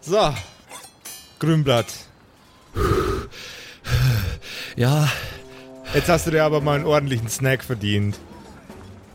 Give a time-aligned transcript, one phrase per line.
[0.00, 0.34] so,
[1.38, 1.86] Grünblatt.
[4.76, 5.08] Ja.
[5.92, 8.18] Jetzt hast du dir aber mal einen ordentlichen Snack verdient.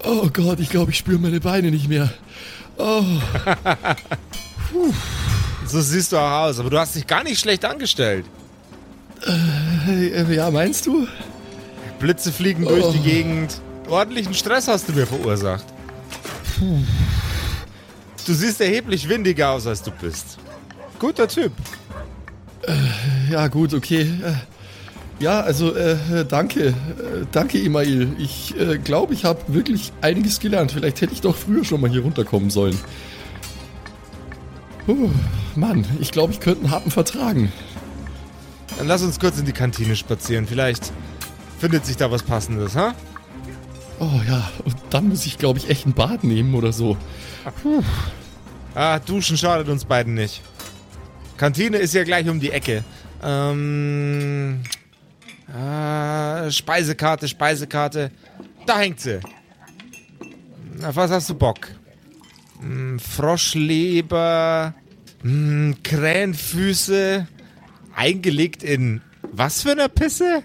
[0.04, 2.09] Oh Gott, ich glaube, ich spüre meine Beine nicht mehr.
[2.77, 3.04] Oh.
[5.66, 8.26] so siehst du auch aus, aber du hast dich gar nicht schlecht angestellt.
[9.27, 11.08] Äh, ja, meinst du?
[11.99, 12.70] Blitze fliegen oh.
[12.70, 13.59] durch die Gegend.
[13.90, 15.66] Ordentlichen Stress hast du mir verursacht.
[16.58, 16.77] Puh.
[18.26, 20.38] Du siehst erheblich windiger aus, als du bist.
[21.00, 21.52] Guter Typ.
[22.68, 24.02] Äh, ja, gut, okay.
[24.02, 26.68] Äh, ja, also äh, danke.
[26.68, 26.73] Äh,
[27.32, 28.09] danke, Email.
[28.18, 30.72] Ich äh, glaube, ich habe wirklich einiges gelernt.
[30.72, 32.78] Vielleicht hätte ich doch früher schon mal hier runterkommen sollen.
[34.86, 35.09] Puh,
[35.56, 37.52] Mann, ich glaube, ich könnte einen Happen vertragen.
[38.78, 40.48] Dann lass uns kurz in die Kantine spazieren.
[40.48, 40.92] Vielleicht
[41.59, 42.95] findet sich da was Passendes, ha?
[43.99, 46.98] Oh ja, und dann muss ich, glaube ich, echt ein Bad nehmen oder so.
[47.62, 47.84] Puh.
[48.73, 50.42] Ah, duschen schadet uns beiden nicht.
[51.38, 52.83] Kantine ist ja gleich um die Ecke.
[53.23, 54.61] Ähm.
[55.53, 58.11] Ah, Speisekarte, Speisekarte.
[58.66, 59.20] Da hängt sie.
[60.83, 61.67] Auf was hast du Bock?
[62.61, 64.73] Hm, Froschleber,
[65.22, 67.27] hm, Krähenfüße,
[67.95, 70.44] eingelegt in was für eine Pisse?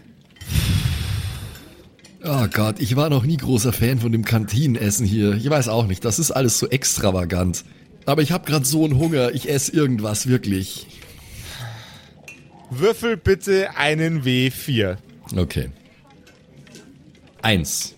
[2.27, 5.35] Oh Gott, ich war noch nie großer Fan von dem Kantinenessen hier.
[5.35, 7.65] Ich weiß auch nicht, das ist alles so extravagant.
[8.07, 10.87] Aber ich habe gerade so einen Hunger, ich esse irgendwas wirklich.
[12.71, 14.97] Würfel bitte einen W4.
[15.37, 15.69] Okay.
[17.43, 17.95] Eins.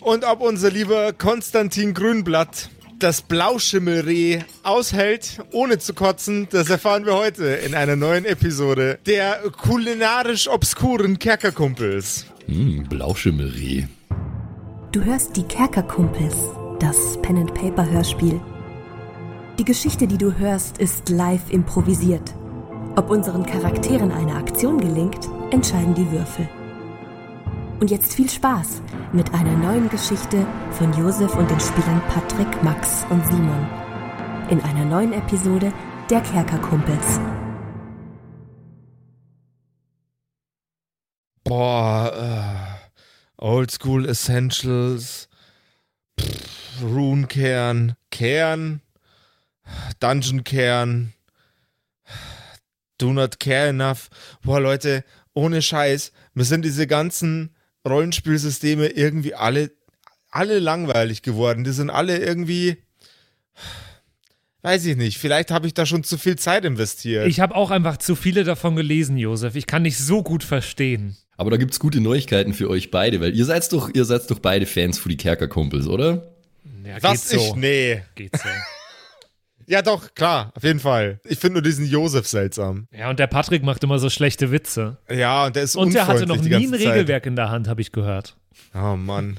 [0.00, 2.70] Und ob unser lieber Konstantin Grünblatt
[3.02, 9.40] das Blauschimmelreh aushält, ohne zu kotzen, das erfahren wir heute in einer neuen Episode der
[9.56, 12.26] kulinarisch obskuren Kerkerkumpels.
[12.46, 13.86] Hm, Blauschimmelreh.
[14.92, 16.34] Du hörst die Kerkerkumpels,
[16.78, 18.40] das Pen and Paper Hörspiel.
[19.58, 22.34] Die Geschichte, die du hörst, ist live improvisiert.
[22.96, 26.48] Ob unseren Charakteren eine Aktion gelingt, entscheiden die Würfel.
[27.80, 28.82] Und jetzt viel Spaß
[29.14, 33.66] mit einer neuen Geschichte von Josef und den Spielern Patrick, Max und Simon.
[34.50, 35.72] In einer neuen Episode
[36.10, 37.18] der Kerkerkumpels.
[41.42, 42.78] Boah,
[43.38, 45.30] äh, Oldschool Essentials,
[46.20, 48.82] Pff, Rune-Kern, Kern,
[50.00, 51.14] Dungeon-Kern,
[52.98, 54.10] Do Not Care Enough.
[54.42, 55.02] Boah, Leute,
[55.32, 57.56] ohne Scheiß, mir sind diese ganzen
[57.88, 59.70] Rollenspielsysteme irgendwie alle,
[60.30, 61.64] alle langweilig geworden.
[61.64, 62.76] Die sind alle irgendwie,
[64.62, 67.26] weiß ich nicht, vielleicht habe ich da schon zu viel Zeit investiert.
[67.26, 69.54] Ich habe auch einfach zu viele davon gelesen, Josef.
[69.56, 71.16] Ich kann nicht so gut verstehen.
[71.36, 74.30] Aber da gibt es gute Neuigkeiten für euch beide, weil ihr seid doch, ihr seid
[74.30, 76.34] doch beide Fans für die Kerkerkumpels, oder?
[76.84, 77.40] Ja, Was ich?
[77.40, 77.56] So.
[77.56, 78.02] Nee.
[78.14, 78.48] Geht so.
[79.70, 81.20] Ja, doch, klar, auf jeden Fall.
[81.22, 82.88] Ich finde nur diesen Josef seltsam.
[82.92, 84.96] Ja, und der Patrick macht immer so schlechte Witze.
[85.08, 87.80] Ja, und der ist Und der hatte noch nie ein Regelwerk in der Hand, habe
[87.80, 88.36] ich gehört.
[88.74, 89.38] Oh Mann.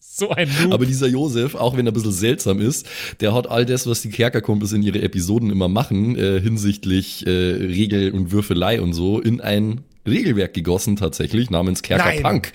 [0.00, 0.72] So ein Noob.
[0.72, 2.86] Aber dieser Josef, auch wenn er ein bisschen seltsam ist,
[3.18, 7.30] der hat all das, was die Kerkerkumpels in ihre Episoden immer machen, äh, hinsichtlich äh,
[7.30, 12.52] Regel und Würfelei und so, in ein Regelwerk gegossen tatsächlich, namens Kerkerpunk.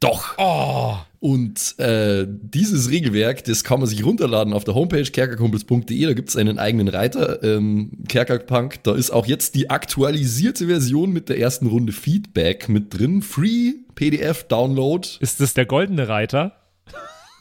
[0.00, 0.34] Doch.
[0.36, 0.96] Oh.
[1.24, 6.04] Und äh, dieses Regelwerk, das kann man sich runterladen auf der Homepage kerkerkumpels.de.
[6.04, 8.82] Da gibt es einen eigenen Reiter, ähm, Kerkerpunk.
[8.82, 13.22] Da ist auch jetzt die aktualisierte Version mit der ersten Runde Feedback mit drin.
[13.22, 15.08] Free PDF Download.
[15.18, 16.60] Ist das der goldene Reiter?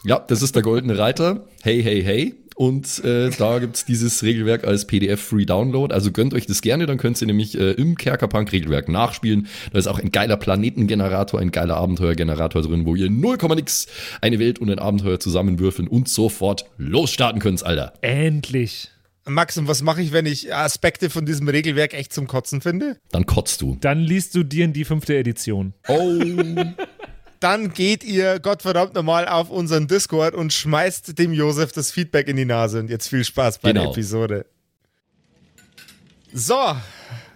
[0.05, 1.45] Ja, das ist der goldene Reiter.
[1.61, 2.35] Hey, hey, hey.
[2.55, 5.93] Und äh, da gibt's dieses Regelwerk als PDF-Free Download.
[5.93, 9.47] Also gönnt euch das gerne, dann könnt ihr nämlich äh, im Kerkerpunk-Regelwerk nachspielen.
[9.71, 13.87] Da ist auch ein geiler Planetengenerator, ein geiler Abenteuergenerator drin, wo ihr 0, nix
[14.21, 17.93] eine Welt und ein Abenteuer zusammenwürfeln und sofort losstarten könnt, Alter.
[18.01, 18.89] Endlich.
[19.25, 22.97] Max, und was mache ich, wenn ich Aspekte von diesem Regelwerk echt zum Kotzen finde?
[23.11, 23.77] Dann kotzt du.
[23.79, 25.73] Dann liest du dir in die fünfte Edition.
[25.87, 26.19] Oh.
[27.43, 32.37] Dann geht ihr Gottverdammt nochmal auf unseren Discord und schmeißt dem Josef das Feedback in
[32.37, 32.79] die Nase.
[32.79, 33.83] Und jetzt viel Spaß bei genau.
[33.83, 34.45] der Episode.
[36.31, 36.75] So,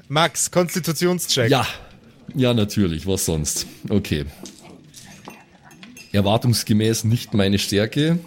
[0.08, 1.52] Max, Konstitutionscheck.
[1.52, 1.68] Ja,
[2.34, 3.06] ja, natürlich.
[3.06, 3.68] Was sonst?
[3.90, 4.26] Okay.
[6.14, 8.18] Erwartungsgemäß nicht meine Stärke.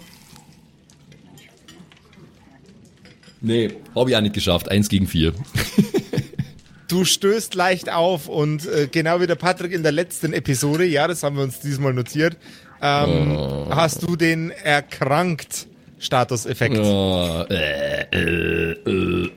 [3.41, 4.69] Nee, habe ich auch nicht geschafft.
[4.69, 5.33] Eins gegen vier.
[6.91, 11.07] Du stößt leicht auf und äh, genau wie der Patrick in der letzten Episode, ja,
[11.07, 12.35] das haben wir uns diesmal notiert,
[12.81, 13.67] ähm, oh.
[13.69, 15.67] hast du den erkrankt
[15.99, 16.77] Statuseffekt.
[16.77, 19.31] Oh, äh, äh, äh.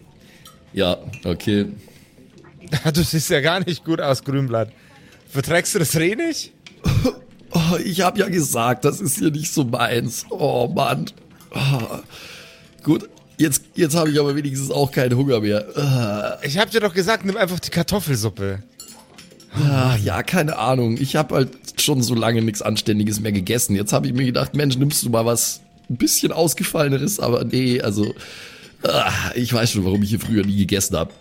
[0.73, 1.67] Ja, okay.
[2.93, 4.73] Du siehst ja gar nicht gut aus, Grünblatt.
[5.29, 6.53] Verträgst du das Reh nicht?
[7.57, 10.27] Oh, ich habe ja gesagt, das ist hier nicht so meins.
[10.29, 11.07] Oh Mann.
[11.53, 12.00] Oh.
[12.83, 16.39] Gut, Jetzt, jetzt habe ich aber wenigstens auch keinen Hunger mehr.
[16.43, 18.63] Ich hab dir doch gesagt, nimm einfach die Kartoffelsuppe.
[19.55, 20.97] Ah, ja, keine Ahnung.
[21.01, 21.49] Ich habe halt
[21.81, 23.77] schon so lange nichts Anständiges mehr gegessen.
[23.77, 27.81] Jetzt habe ich mir gedacht, Mensch, nimmst du mal was ein bisschen ausgefalleneres, aber nee,
[27.81, 28.15] also
[28.83, 31.13] ah, ich weiß schon, warum ich hier früher nie gegessen habe.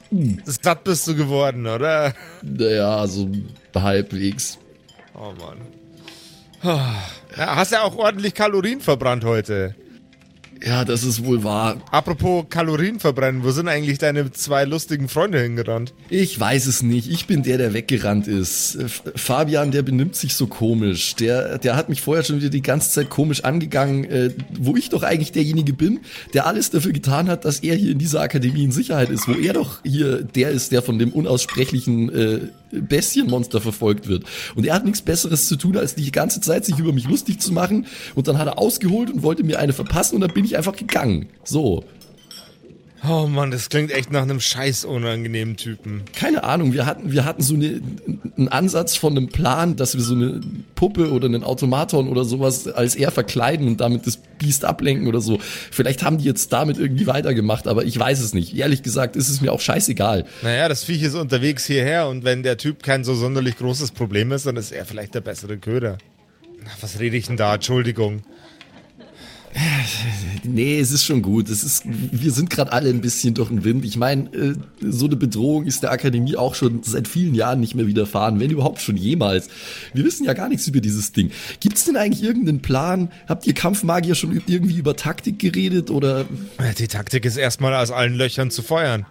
[0.45, 2.13] Satt bist du geworden, oder?
[2.41, 3.29] Naja, so
[3.75, 4.57] halbwegs.
[5.15, 5.57] Oh Mann.
[7.37, 9.75] Ja, hast ja auch ordentlich Kalorien verbrannt heute.
[10.65, 11.81] Ja, das ist wohl wahr.
[11.91, 15.93] Apropos Kalorien verbrennen, wo sind eigentlich deine zwei lustigen Freunde hingerannt?
[16.09, 17.11] Ich weiß es nicht.
[17.11, 18.77] Ich bin der, der weggerannt ist.
[19.15, 21.15] Fabian, der benimmt sich so komisch.
[21.15, 24.89] Der, der hat mich vorher schon wieder die ganze Zeit komisch angegangen, äh, wo ich
[24.89, 25.99] doch eigentlich derjenige bin,
[26.33, 29.33] der alles dafür getan hat, dass er hier in dieser Akademie in Sicherheit ist, wo
[29.33, 32.39] er doch hier der ist, der von dem unaussprechlichen äh,
[32.81, 34.25] Bestienmonster verfolgt wird.
[34.55, 37.39] Und er hat nichts Besseres zu tun, als die ganze Zeit sich über mich lustig
[37.39, 37.85] zu machen.
[38.15, 40.75] Und dann hat er ausgeholt und wollte mir eine verpassen und dann bin ich einfach
[40.75, 41.27] gegangen.
[41.43, 41.83] So.
[43.05, 46.03] Oh Mann, das klingt echt nach einem scheiß unangenehmen Typen.
[46.15, 47.81] Keine Ahnung, wir hatten, wir hatten so eine,
[48.37, 50.39] einen Ansatz von einem Plan, dass wir so eine
[50.75, 55.19] Puppe oder einen Automaton oder sowas als er verkleiden und damit das Biest ablenken oder
[55.19, 55.39] so.
[55.41, 58.55] Vielleicht haben die jetzt damit irgendwie weitergemacht, aber ich weiß es nicht.
[58.55, 60.25] Ehrlich gesagt ist es mir auch scheißegal.
[60.41, 64.31] Naja, das Viech ist unterwegs hierher und wenn der Typ kein so sonderlich großes Problem
[64.31, 65.97] ist, dann ist er vielleicht der bessere Köder.
[66.79, 67.55] Was rede ich denn da?
[67.55, 68.23] Entschuldigung.
[70.43, 71.49] Nee, es ist schon gut.
[71.49, 73.85] Es ist, wir sind gerade alle ein bisschen durch den Wind.
[73.85, 77.75] Ich meine, äh, so eine Bedrohung ist der Akademie auch schon seit vielen Jahren nicht
[77.75, 79.49] mehr widerfahren, wenn überhaupt schon jemals.
[79.93, 81.31] Wir wissen ja gar nichts über dieses Ding.
[81.59, 83.09] Gibt es denn eigentlich irgendeinen Plan?
[83.27, 86.25] Habt ihr Kampfmagier schon irgendwie über Taktik geredet oder?
[86.77, 89.05] Die Taktik ist erstmal aus allen Löchern zu feuern.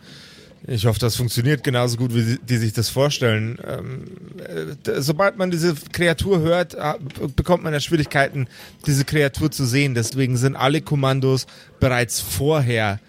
[0.67, 3.59] Ich hoffe, das funktioniert genauso gut, wie die sich das vorstellen.
[3.67, 4.05] Ähm,
[4.39, 6.95] äh, sobald man diese Kreatur hört, äh,
[7.35, 8.47] bekommt man ja Schwierigkeiten,
[8.87, 9.95] diese Kreatur zu sehen.
[9.95, 11.47] Deswegen sind alle Kommandos
[11.81, 13.01] bereits vorher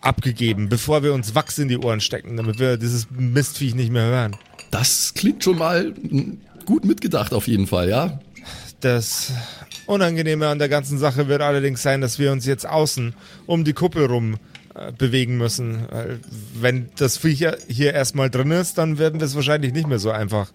[0.00, 4.06] abgegeben, bevor wir uns Wachs in die Ohren stecken, damit wir dieses Mistviech nicht mehr
[4.06, 4.36] hören.
[4.70, 5.94] Das klingt schon mal
[6.64, 8.20] gut mitgedacht auf jeden Fall, ja?
[8.80, 9.32] Das
[9.86, 13.14] Unangenehme an der ganzen Sache wird allerdings sein, dass wir uns jetzt außen
[13.46, 14.38] um die Kuppel rum
[14.78, 15.86] äh, bewegen müssen.
[16.54, 20.10] Wenn das Viech hier erstmal drin ist, dann werden wir es wahrscheinlich nicht mehr so
[20.10, 20.50] einfach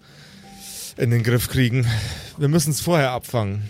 [0.96, 1.86] in den Griff kriegen.
[2.38, 3.62] Wir müssen es vorher abfangen.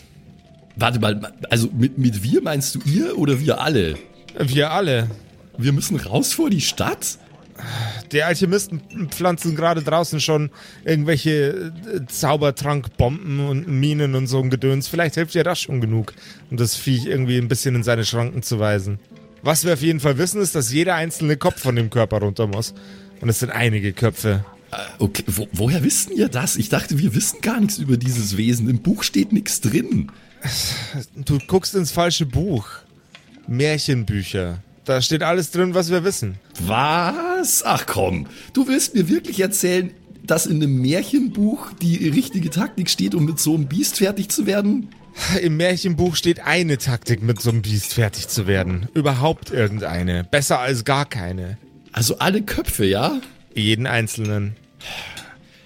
[0.76, 3.96] Warte mal, also mit, mit wir meinst du ihr oder wir alle?
[4.38, 5.08] Wir alle.
[5.56, 7.18] Wir müssen raus vor die Stadt?
[8.10, 8.80] Die Alchemisten
[9.10, 10.50] pflanzen gerade draußen schon
[10.84, 14.88] irgendwelche äh, Zaubertrankbomben und Minen und so ein Gedöns.
[14.88, 16.12] Vielleicht hilft dir das schon genug,
[16.50, 18.98] um das Viech irgendwie ein bisschen in seine Schranken zu weisen.
[19.44, 22.46] Was wir auf jeden Fall wissen, ist, dass jeder einzelne Kopf von dem Körper runter
[22.46, 22.72] muss.
[23.20, 24.42] Und es sind einige Köpfe.
[24.72, 26.56] Äh, okay, Wo, woher wissen ihr das?
[26.56, 28.70] Ich dachte, wir wissen gar nichts über dieses Wesen.
[28.70, 30.10] Im Buch steht nichts drin.
[31.14, 32.66] Du guckst ins falsche Buch.
[33.46, 34.62] Märchenbücher.
[34.86, 36.36] Da steht alles drin, was wir wissen.
[36.66, 37.62] Was?
[37.64, 39.90] Ach komm, du willst mir wirklich erzählen,
[40.22, 44.46] dass in einem Märchenbuch die richtige Taktik steht, um mit so einem Biest fertig zu
[44.46, 44.88] werden?
[45.40, 48.88] Im Märchenbuch steht eine Taktik, mit so einem Biest fertig zu werden.
[48.94, 50.24] Überhaupt irgendeine.
[50.24, 51.58] Besser als gar keine.
[51.92, 53.20] Also alle Köpfe, ja?
[53.54, 54.56] Jeden einzelnen.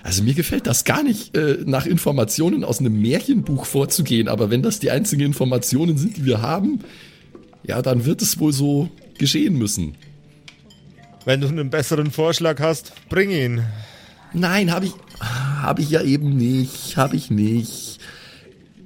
[0.02, 4.62] Also mir gefällt das gar nicht, äh, nach Informationen aus einem Märchenbuch vorzugehen, aber wenn
[4.62, 6.80] das die einzigen Informationen sind, die wir haben,
[7.62, 9.96] ja, dann wird es wohl so geschehen müssen.
[11.24, 13.62] Wenn du einen besseren Vorschlag hast, bring ihn.
[14.32, 17.97] Nein, habe ich, habe ich ja eben nicht, habe ich nicht.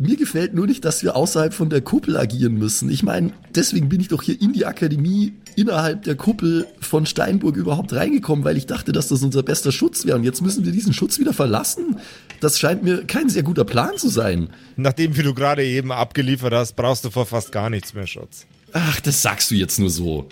[0.02, 2.90] Mir gefällt nur nicht, dass wir außerhalb von der Kuppel agieren müssen.
[2.90, 7.54] Ich meine, deswegen bin ich doch hier in die Akademie innerhalb der Kuppel von Steinburg
[7.54, 10.16] überhaupt reingekommen, weil ich dachte, dass das unser bester Schutz wäre.
[10.16, 12.00] Und jetzt müssen wir diesen Schutz wieder verlassen.
[12.40, 14.49] Das scheint mir kein sehr guter Plan zu sein.
[14.75, 18.47] Nachdem, wie du gerade eben abgeliefert hast, brauchst du vor fast gar nichts mehr Schutz.
[18.73, 20.26] Ach, das sagst du jetzt nur so.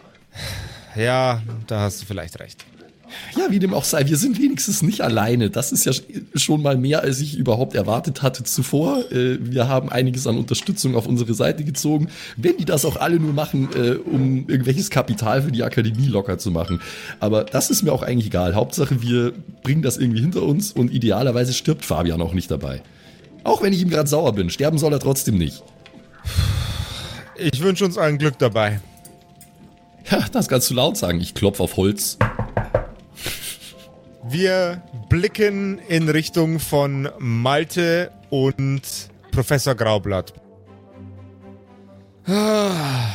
[0.97, 2.65] Ja, da hast du vielleicht recht.
[3.37, 5.51] Ja, wie dem auch sei, wir sind wenigstens nicht alleine.
[5.51, 5.93] Das ist ja
[6.35, 9.11] schon mal mehr, als ich überhaupt erwartet hatte zuvor.
[9.13, 12.09] Äh, wir haben einiges an Unterstützung auf unsere Seite gezogen.
[12.37, 16.39] Wenn die das auch alle nur machen, äh, um irgendwelches Kapital für die Akademie locker
[16.39, 16.81] zu machen.
[17.19, 18.55] Aber das ist mir auch eigentlich egal.
[18.55, 22.83] Hauptsache, wir bringen das irgendwie hinter uns und idealerweise stirbt Fabian auch nicht dabei.
[23.45, 25.63] Auch wenn ich ihm gerade sauer bin, sterben soll er trotzdem nicht.
[27.37, 28.81] Ich wünsche uns allen Glück dabei.
[30.11, 31.21] Ja, das kannst du laut sagen.
[31.21, 32.19] Ich klopfe auf Holz.
[34.23, 38.83] Wir blicken in Richtung von Malte und
[39.33, 40.35] Professor Graublatt.
[42.27, 43.11] Ah,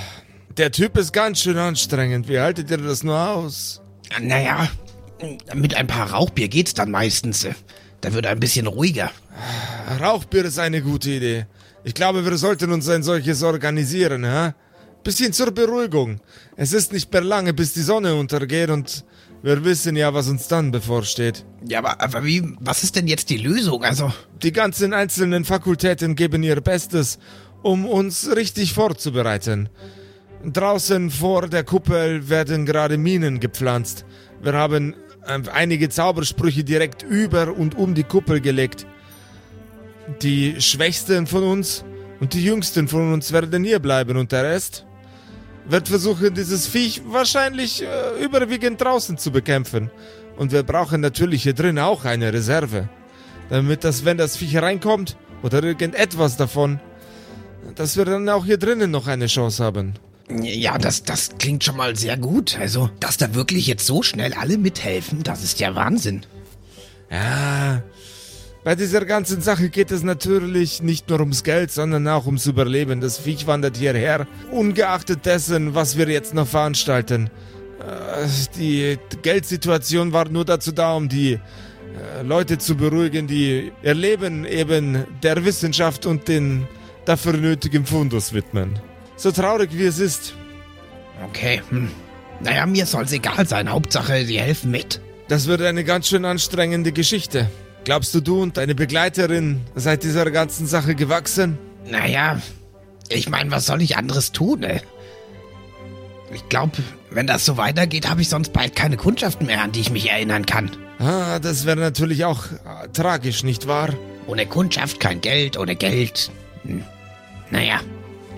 [0.57, 2.27] Der Typ ist ganz schön anstrengend.
[2.27, 3.81] Wie haltet ihr das nur aus?
[4.19, 4.67] Naja,
[5.53, 7.47] mit ein paar Rauchbier geht's dann meistens.
[8.01, 9.12] Da wird er ein bisschen ruhiger.
[10.01, 11.45] Rauchbier ist eine gute Idee.
[11.83, 14.53] Ich glaube, wir sollten uns ein solches organisieren, hä?
[15.05, 16.19] Bisschen zur Beruhigung.
[16.55, 19.05] Es ist nicht mehr lange, bis die Sonne untergeht und
[19.43, 21.45] wir wissen ja, was uns dann bevorsteht.
[21.67, 23.83] Ja, aber, aber wie, was ist denn jetzt die Lösung?
[23.83, 27.19] Also, Die ganzen einzelnen Fakultäten geben ihr Bestes,
[27.62, 29.69] um uns richtig vorzubereiten.
[30.43, 34.05] Draußen vor der Kuppel werden gerade Minen gepflanzt.
[34.41, 34.95] Wir haben
[35.27, 38.88] äh, einige Zaubersprüche direkt über und um die Kuppel gelegt.
[40.24, 41.85] Die Schwächsten von uns
[42.19, 44.83] und die Jüngsten von uns werden hier bleiben und der Rest
[45.67, 49.89] wird versuchen, dieses Viech wahrscheinlich äh, überwiegend draußen zu bekämpfen.
[50.38, 52.89] Und wir brauchen natürlich hier drin auch eine Reserve.
[53.50, 56.79] Damit das, wenn das Viech reinkommt oder irgendetwas davon,
[57.75, 59.93] dass wir dann auch hier drinnen noch eine Chance haben.
[60.29, 62.57] ja, das, das klingt schon mal sehr gut.
[62.60, 66.25] Also, dass da wirklich jetzt so schnell alle mithelfen, das ist ja Wahnsinn.
[67.12, 67.84] Ja,
[68.65, 73.00] bei dieser ganzen Sache geht es natürlich nicht nur ums Geld, sondern auch ums Überleben.
[73.00, 77.29] Das Viech wandert hierher, ungeachtet dessen, was wir jetzt noch veranstalten.
[77.79, 83.93] Äh, Die Geldsituation war nur dazu da, um die äh, Leute zu beruhigen, die ihr
[83.93, 86.67] Leben eben der Wissenschaft und den
[87.05, 88.79] dafür nötigen Fundus widmen.
[89.15, 90.34] So traurig wie es ist,
[91.29, 91.89] Okay, hm.
[92.41, 93.69] Naja, mir soll's egal sein.
[93.69, 95.00] Hauptsache, sie helfen mit.
[95.29, 97.50] das wird eine ganz schön anstrengende Geschichte.
[97.86, 101.60] Glaubst du, du und deine Begleiterin seid dieser ganzen Sache gewachsen?
[101.88, 102.42] Naja,
[103.10, 104.82] ich meine, was soll ich anderes tun, ey?
[106.34, 106.77] Ich glaube,
[107.12, 110.10] wenn das so weitergeht, habe ich sonst bald keine Kundschaften mehr, an die ich mich
[110.10, 110.72] erinnern kann.
[110.98, 113.89] Ah, das wäre natürlich auch äh, tragisch, nicht wahr?
[114.25, 116.32] Ohne Kundschaft kein Geld, ohne Geld.
[116.63, 116.84] Hm.
[117.51, 117.82] Naja,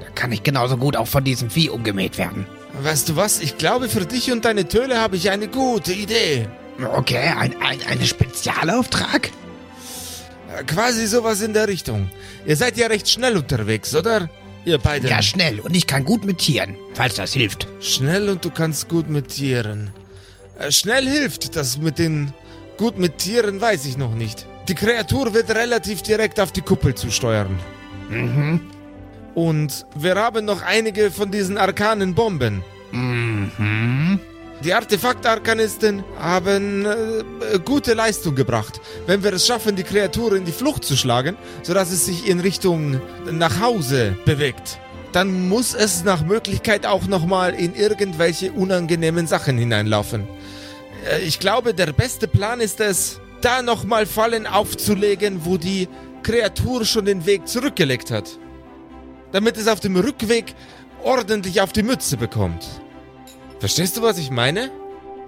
[0.02, 2.46] da kann ich genauso gut auch von diesem Vieh umgemäht werden.
[2.82, 3.40] Weißt du was?
[3.40, 6.48] Ich glaube, für dich und deine Töle habe ich eine gute Idee.
[6.80, 9.32] Okay, ein, ein, ein Spezialauftrag?
[10.68, 12.10] Quasi sowas in der Richtung.
[12.46, 14.30] Ihr seid ja recht schnell unterwegs, oder?
[14.66, 15.08] Ihr beide.
[15.08, 15.60] Ja, schnell.
[15.60, 17.68] Und ich kann gut mit Tieren, falls das hilft.
[17.80, 19.92] Schnell und du kannst gut mit Tieren.
[20.60, 22.34] Äh, Schnell hilft das mit den
[22.78, 24.46] gut mit Tieren, weiß ich noch nicht.
[24.68, 27.58] Die Kreatur wird relativ direkt auf die Kuppel zusteuern.
[28.10, 28.62] Mhm.
[29.36, 32.64] Und wir haben noch einige von diesen arkanen Bomben.
[32.92, 34.20] Mhm.
[34.64, 38.82] Die Artefakt-Arkanisten haben äh, gute Leistung gebracht.
[39.06, 42.40] Wenn wir es schaffen, die Kreatur in die Flucht zu schlagen, sodass es sich in
[42.40, 43.00] Richtung
[43.32, 44.80] nach Hause bewegt,
[45.12, 50.28] dann muss es nach Möglichkeit auch nochmal in irgendwelche unangenehmen Sachen hineinlaufen.
[51.08, 55.88] Äh, ich glaube, der beste Plan ist es, da nochmal Fallen aufzulegen, wo die
[56.24, 58.40] Kreatur schon den Weg zurückgelegt hat.
[59.32, 60.56] Damit es auf dem Rückweg
[61.04, 62.66] ordentlich auf die Mütze bekommt.
[63.60, 64.72] Verstehst du, was ich meine?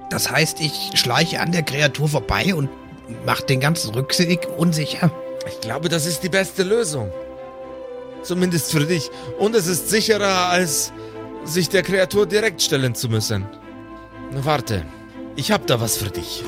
[0.10, 2.70] Das heißt, ich schleiche an der Kreatur vorbei und
[3.26, 5.12] mach den ganzen Rückweg unsicher.
[5.48, 7.12] Ich glaube, das ist die beste Lösung.
[8.24, 9.10] Zumindest für dich.
[9.40, 10.92] Und es ist sicherer, als
[11.46, 13.46] sich der Kreatur direkt stellen zu müssen.
[14.32, 14.86] Na, warte.
[15.36, 16.44] Ich hab da was für dich.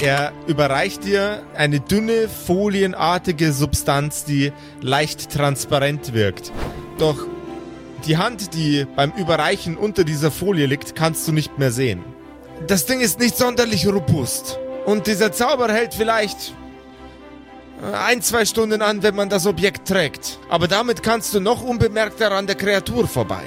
[0.00, 4.52] Er überreicht dir eine dünne, folienartige Substanz, die
[4.82, 6.52] leicht transparent wirkt.
[6.98, 7.26] Doch
[8.06, 12.04] die Hand, die beim Überreichen unter dieser Folie liegt, kannst du nicht mehr sehen.
[12.66, 14.58] Das Ding ist nicht sonderlich robust.
[14.86, 16.54] Und dieser Zauber hält vielleicht
[17.92, 20.38] ein, zwei Stunden an, wenn man das Objekt trägt.
[20.48, 23.42] Aber damit kannst du noch unbemerkter an der Kreatur vorbei.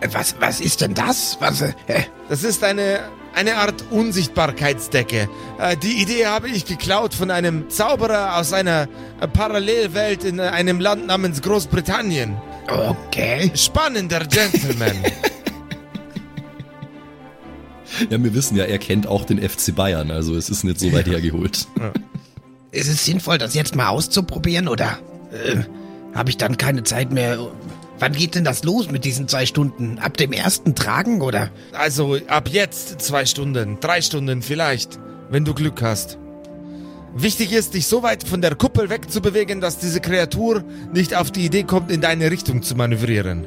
[0.00, 1.36] Äh, was, was ist denn das?
[1.40, 3.00] Was, äh, äh, Das ist eine,
[3.34, 5.28] eine Art Unsichtbarkeitsdecke.
[5.58, 8.88] Äh, die Idee habe ich geklaut von einem Zauberer aus einer
[9.20, 12.36] äh, Parallelwelt in äh, einem Land namens Großbritannien.
[12.70, 13.50] Okay.
[13.54, 14.96] Spannender Gentleman.
[18.08, 20.92] Ja, wir wissen ja, er kennt auch den FC Bayern, also es ist nicht so
[20.92, 21.66] weit hergeholt.
[22.70, 24.98] Ist es sinnvoll, das jetzt mal auszuprobieren oder
[25.32, 25.56] äh,
[26.14, 27.50] habe ich dann keine Zeit mehr?
[27.98, 29.98] Wann geht denn das los mit diesen zwei Stunden?
[29.98, 31.50] Ab dem ersten Tragen oder?
[31.72, 34.98] also ab jetzt zwei Stunden, drei Stunden vielleicht,
[35.28, 36.19] wenn du Glück hast.
[37.14, 40.62] Wichtig ist, dich so weit von der Kuppel wegzubewegen, dass diese Kreatur
[40.92, 43.46] nicht auf die Idee kommt, in deine Richtung zu manövrieren.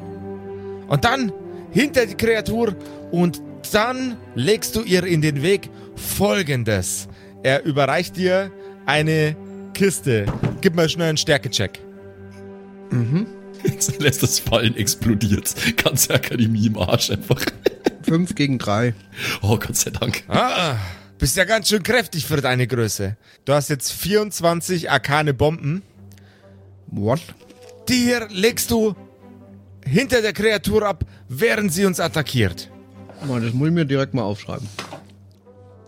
[0.88, 1.32] Und dann
[1.72, 2.76] hinter die Kreatur
[3.12, 3.42] und
[3.72, 7.08] dann legst du ihr in den Weg folgendes.
[7.42, 8.52] Er überreicht dir
[8.86, 9.36] eine
[9.74, 10.26] Kiste.
[10.62, 11.80] Gib mal schnell einen Stärkecheck.
[13.64, 15.56] Jetzt lässt das Fallen explodiert.
[15.84, 17.42] Ganze Akademie im Arsch einfach.
[18.04, 18.94] 5 gegen 3.
[19.42, 20.24] Oh, Gott sei Dank.
[20.28, 20.76] Ah,
[21.24, 23.16] bist ja ganz schön kräftig für deine Größe.
[23.46, 25.82] Du hast jetzt 24 arkane Bomben.
[26.88, 27.22] What?
[27.88, 28.94] Die hier legst du
[29.86, 32.70] hinter der Kreatur ab, während sie uns attackiert.
[33.22, 34.68] Das muss ich mir direkt mal aufschreiben.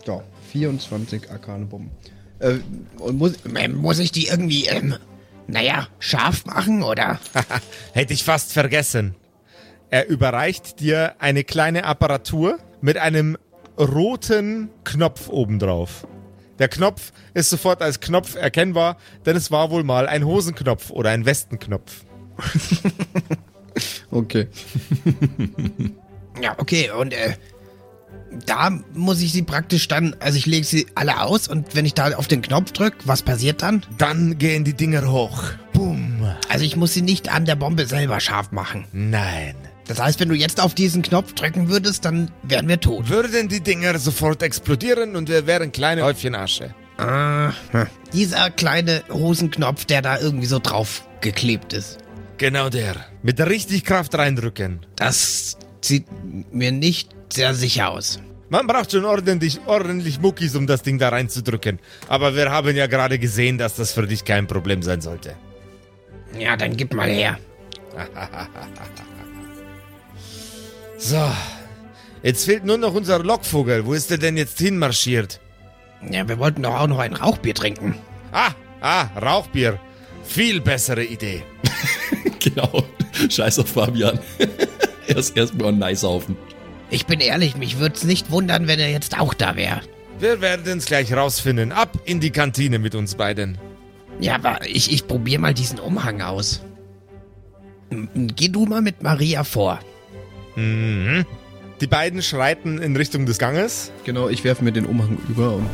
[0.06, 0.24] So,
[0.54, 1.92] 24 arkane Bomben.
[2.40, 2.60] Äh,
[3.00, 4.96] und muss, Ähm, muss ich die irgendwie, ähm,
[5.48, 7.20] naja, scharf machen oder?
[7.92, 9.16] Hätte ich fast vergessen.
[9.90, 13.38] Er überreicht dir eine kleine Apparatur mit einem
[13.78, 16.08] roten Knopf obendrauf.
[16.60, 21.10] Der Knopf ist sofort als Knopf erkennbar, denn es war wohl mal ein Hosenknopf oder
[21.12, 22.04] ein Westenknopf.
[24.12, 24.48] Okay.
[26.42, 27.34] Ja, okay, und äh,
[28.46, 31.94] da muss ich sie praktisch dann, also ich lege sie alle aus und wenn ich
[31.94, 33.86] da auf den Knopf drücke, was passiert dann?
[33.98, 35.44] Dann gehen die Dinger hoch.
[35.74, 36.26] Boom.
[36.50, 38.86] Also ich muss sie nicht an der Bombe selber scharf machen.
[38.92, 39.56] Nein.
[39.88, 43.10] Das heißt, wenn du jetzt auf diesen Knopf drücken würdest, dann wären wir tot.
[43.10, 46.74] Würden die Dinger sofort explodieren und wir wären kleine Häufchen Asche.
[46.98, 47.88] Ah, hm.
[48.14, 51.98] dieser kleine Hosenknopf, der da irgendwie so drauf geklebt ist.
[52.38, 52.96] Genau der.
[53.22, 54.86] Mit richtig Kraft reindrücken.
[54.96, 56.06] Das sieht
[56.52, 58.20] mir nicht sehr sicher aus.
[58.50, 61.80] Man braucht schon ordentlich, ordentlich Muckis, um das Ding da reinzudrücken.
[62.08, 65.36] Aber wir haben ja gerade gesehen, dass das für dich kein Problem sein sollte.
[66.38, 67.40] Ja, dann gib mal her.
[71.06, 71.32] So.
[72.24, 73.86] Jetzt fehlt nur noch unser Lockvogel.
[73.86, 75.40] Wo ist der denn jetzt hinmarschiert?
[76.10, 77.94] Ja, wir wollten doch auch noch ein Rauchbier trinken.
[78.32, 79.80] Ah, ah, Rauchbier.
[80.24, 81.44] Viel bessere Idee.
[82.40, 82.84] Genau.
[83.28, 84.20] Scheiß auf Fabian.
[85.08, 86.38] Erst erstmal ein nice saufen.
[86.92, 89.82] Ich bin ehrlich, mich würde es nicht wundern, wenn er jetzt auch da wäre.
[90.20, 91.72] Wir werden es gleich rausfinden.
[91.72, 93.58] Ab in die Kantine mit uns beiden.
[94.20, 96.62] Ja, aber ich, ich probiere mal diesen Umhang aus.
[97.90, 99.80] Geh du mal mit Maria vor.
[100.56, 101.26] Mhm.
[101.82, 103.92] Die beiden schreiten in Richtung des Ganges.
[104.06, 105.70] Genau, ich werfe mir den Umhang über und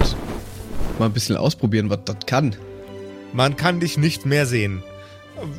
[0.97, 2.55] mal ein bisschen ausprobieren, was das kann.
[3.33, 4.83] Man kann dich nicht mehr sehen.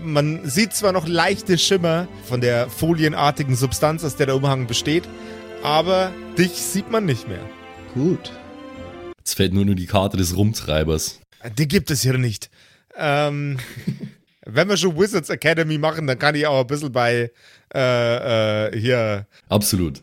[0.04, 5.04] Man sieht zwar noch leichte Schimmer von der folienartigen Substanz, aus der der Umhang besteht,
[5.62, 7.40] aber dich sieht man nicht mehr.
[7.94, 8.32] Gut.
[9.18, 11.20] Jetzt fällt nur noch die Karte des Rumtreibers.
[11.56, 12.50] Die gibt es hier nicht.
[12.96, 13.58] Ähm,
[14.46, 17.30] wenn wir schon Wizards Academy machen, dann kann ich auch ein bisschen bei
[17.74, 19.26] äh, äh, hier.
[19.48, 20.02] Absolut.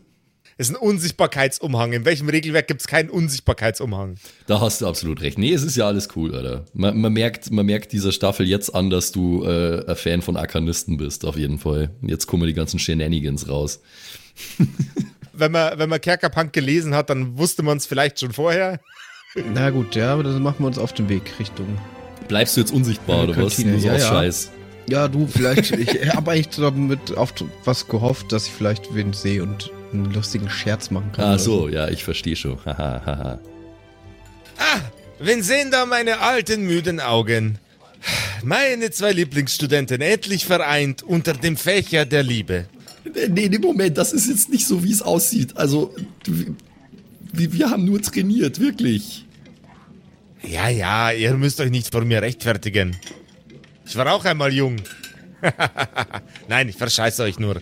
[0.60, 1.94] Ist ein Unsichtbarkeitsumhang.
[1.94, 4.16] In welchem Regelwerk gibt es keinen Unsichtbarkeitsumhang?
[4.46, 5.38] Da hast du absolut recht.
[5.38, 6.66] Nee, es ist ja alles cool, Alter.
[6.74, 10.36] Man, man, merkt, man merkt dieser Staffel jetzt an, dass du äh, ein Fan von
[10.36, 11.90] Arkanisten bist, auf jeden Fall.
[12.02, 13.80] Jetzt kommen die ganzen Shenanigans raus.
[15.32, 18.78] Wenn man, wenn man Kerkerpunk gelesen hat, dann wusste man es vielleicht schon vorher.
[19.54, 21.78] Na gut, ja, aber dann machen wir uns auf den Weg Richtung.
[22.30, 23.58] Bleibst du jetzt unsichtbar, oder was?
[23.58, 24.08] Nur so ja, aus ja.
[24.08, 24.50] Scheiß.
[24.88, 25.72] Ja, du, vielleicht.
[25.72, 30.48] ich habe eigentlich damit auf was gehofft, dass ich vielleicht wen sehe und einen lustigen
[30.48, 31.24] Scherz machen kann.
[31.24, 32.56] Ah, oder so, ja, ich verstehe schon.
[32.64, 33.40] Haha, haha.
[34.58, 34.80] Ah,
[35.18, 37.58] wen sehen da meine alten, müden Augen?
[38.44, 42.66] Meine zwei Lieblingsstudenten endlich vereint unter dem Fächer der Liebe.
[43.28, 45.56] Nee, nee, Moment, das ist jetzt nicht so, wie es aussieht.
[45.56, 45.92] Also,
[47.32, 49.24] wir, wir haben nur trainiert, wirklich.
[50.42, 52.96] Ja, ja, ihr müsst euch nicht vor mir rechtfertigen.
[53.86, 54.76] Ich war auch einmal jung.
[56.48, 57.60] Nein, ich verscheiße euch nur.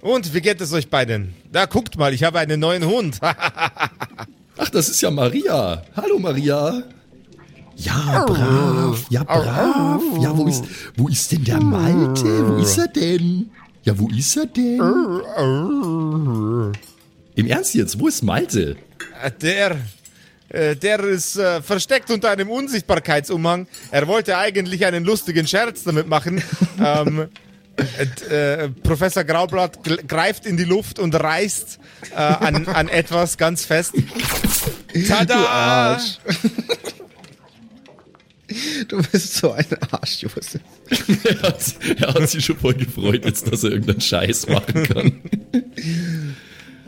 [0.00, 1.34] Und wie geht es euch beiden?
[1.50, 3.18] Da guckt mal, ich habe einen neuen Hund.
[3.22, 5.82] Ach, das ist ja Maria.
[5.96, 6.82] Hallo, Maria.
[7.76, 9.06] Ja, brav.
[9.10, 10.02] Ja, brav.
[10.20, 10.64] Ja, wo ist,
[10.96, 12.48] wo ist denn der Malte?
[12.48, 13.50] Wo ist er denn?
[13.84, 14.80] Ja, wo ist er denn?
[17.36, 18.76] Im Ernst jetzt, wo ist Malte?
[19.40, 19.76] Der,
[20.48, 23.66] äh, der ist äh, versteckt unter einem Unsichtbarkeitsumhang.
[23.90, 26.42] Er wollte eigentlich einen lustigen Scherz damit machen.
[26.84, 27.28] ähm,
[27.76, 31.78] äh, äh, Professor Graublatt greift in die Luft und reißt
[32.10, 33.94] äh, an, an etwas ganz fest.
[35.06, 36.00] Tada!
[38.88, 40.60] Du bist so ein Arsch, Josef.
[41.24, 45.20] Er hat, er hat sich schon voll gefreut, jetzt, dass er irgendeinen Scheiß machen kann.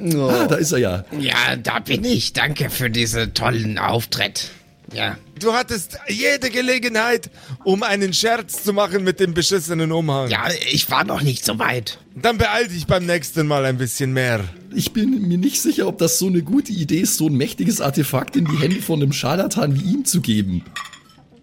[0.00, 1.04] Ah, da ist er ja.
[1.18, 2.32] Ja, da bin ich.
[2.32, 4.50] Danke für diesen tollen Auftritt.
[4.92, 5.16] Ja.
[5.38, 7.30] Du hattest jede Gelegenheit,
[7.64, 10.28] um einen Scherz zu machen mit dem beschissenen Umhang.
[10.28, 11.98] Ja, ich war noch nicht so weit.
[12.14, 14.44] Dann beeil dich beim nächsten Mal ein bisschen mehr.
[14.74, 17.80] Ich bin mir nicht sicher, ob das so eine gute Idee ist, so ein mächtiges
[17.80, 20.64] Artefakt in die Hände von einem Scharlatan wie ihm zu geben.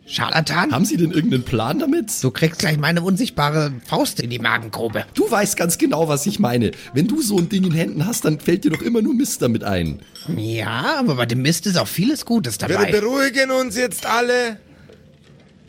[0.08, 0.72] Scharlatan?
[0.72, 2.24] Haben Sie denn irgendeinen Plan damit?
[2.24, 5.06] Du kriegst gleich meine unsichtbare Faust in die Magengrube.
[5.14, 6.72] Du weißt ganz genau, was ich meine.
[6.94, 9.42] Wenn du so ein Ding in Händen hast, dann fällt dir doch immer nur Mist
[9.42, 10.00] damit ein.
[10.36, 12.90] Ja, aber bei dem Mist ist auch vieles Gutes Wir dabei.
[12.92, 14.60] beruhigen uns jetzt alle.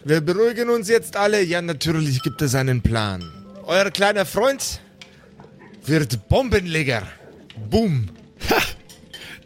[0.05, 1.42] Wir beruhigen uns jetzt alle.
[1.42, 3.24] Ja, natürlich gibt es einen Plan.
[3.66, 4.81] Euer kleiner Freund
[5.85, 7.03] wird Bombenleger.
[7.70, 8.07] Boom.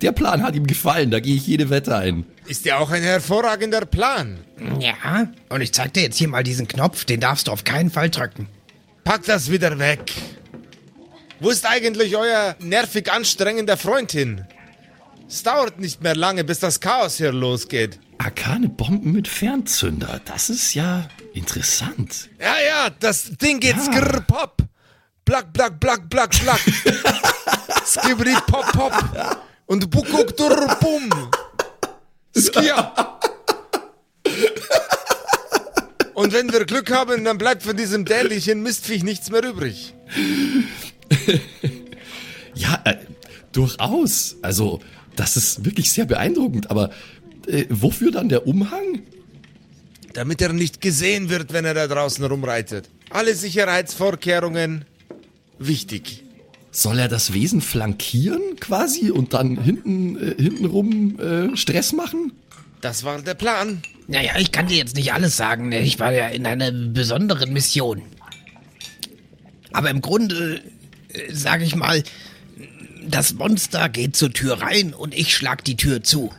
[0.03, 2.27] Der Plan hat ihm gefallen, da gehe ich jede Wette ein.
[2.47, 4.39] Ist ja auch ein hervorragender Plan.
[4.81, 7.91] Ja, und ich zeig dir jetzt hier mal diesen Knopf, den darfst du auf keinen
[7.91, 8.49] Fall drücken.
[9.05, 10.13] Pack das wieder weg.
[11.41, 14.45] Wo ist eigentlich euer nervig anstrengender Freund hin?
[15.29, 17.99] Es dauert nicht mehr lange, bis das Chaos hier losgeht.
[18.19, 22.29] Arkane Bomben mit Fernzünder, das ist ja interessant.
[22.41, 23.83] Ja, ja, das Ding geht Ja.
[23.83, 24.59] skrr pop.
[25.25, 26.61] Black, Black, Black, Black, Black.
[27.87, 28.93] Skibidi Pop, Pop.
[29.73, 31.09] Und Bukuk, Durr, Bum.
[32.37, 32.93] Skia.
[36.13, 39.95] Und wenn wir Glück haben, dann bleibt von diesem dämlichen Mistviech nichts mehr übrig.
[42.55, 42.97] Ja, äh,
[43.53, 44.37] durchaus.
[44.43, 44.81] Also,
[45.17, 46.71] das ist wirklich sehr beeindruckend.
[46.71, 46.91] Aber
[47.47, 49.01] äh, wofür dann der Umhang?
[50.13, 52.91] Damit er nicht gesehen wird, wenn er da draußen rumreitet.
[53.09, 54.85] Alle Sicherheitsvorkehrungen
[55.59, 56.25] wichtig.
[56.75, 62.33] Soll er das Wesen flankieren quasi und dann hinten äh, hintenrum äh, Stress machen?
[62.81, 63.83] Das war der Plan.
[64.09, 65.69] Naja, ich kann dir jetzt nicht alles sagen.
[65.69, 65.81] ne?
[65.83, 68.03] Ich war ja in einer besonderen Mission.
[69.73, 70.63] Aber im Grunde,
[71.13, 72.03] äh, sage ich mal,
[73.07, 76.33] das Monster geht zur Tür rein und ich schlag die Tür zu.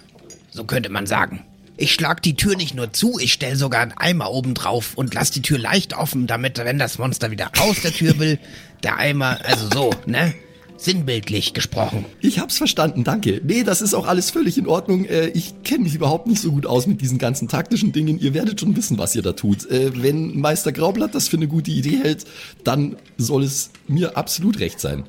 [0.50, 1.46] So könnte man sagen.
[1.76, 5.14] Ich schlag die Tür nicht nur zu, ich stell sogar einen Eimer oben drauf und
[5.16, 8.38] lass die Tür leicht offen, damit, wenn das Monster wieder aus der Tür will,
[8.84, 10.36] der Eimer, also so, ne?
[10.78, 12.06] Sinnbildlich gesprochen.
[12.20, 13.42] Ich hab's verstanden, danke.
[13.44, 15.06] Nee, das ist auch alles völlig in Ordnung.
[15.06, 18.20] Äh, ich kenne mich überhaupt nicht so gut aus mit diesen ganzen taktischen Dingen.
[18.20, 19.70] Ihr werdet schon wissen, was ihr da tut.
[19.72, 22.26] Äh, wenn Meister Graublatt das für eine gute Idee hält,
[22.66, 25.06] dann soll es mir absolut recht sein.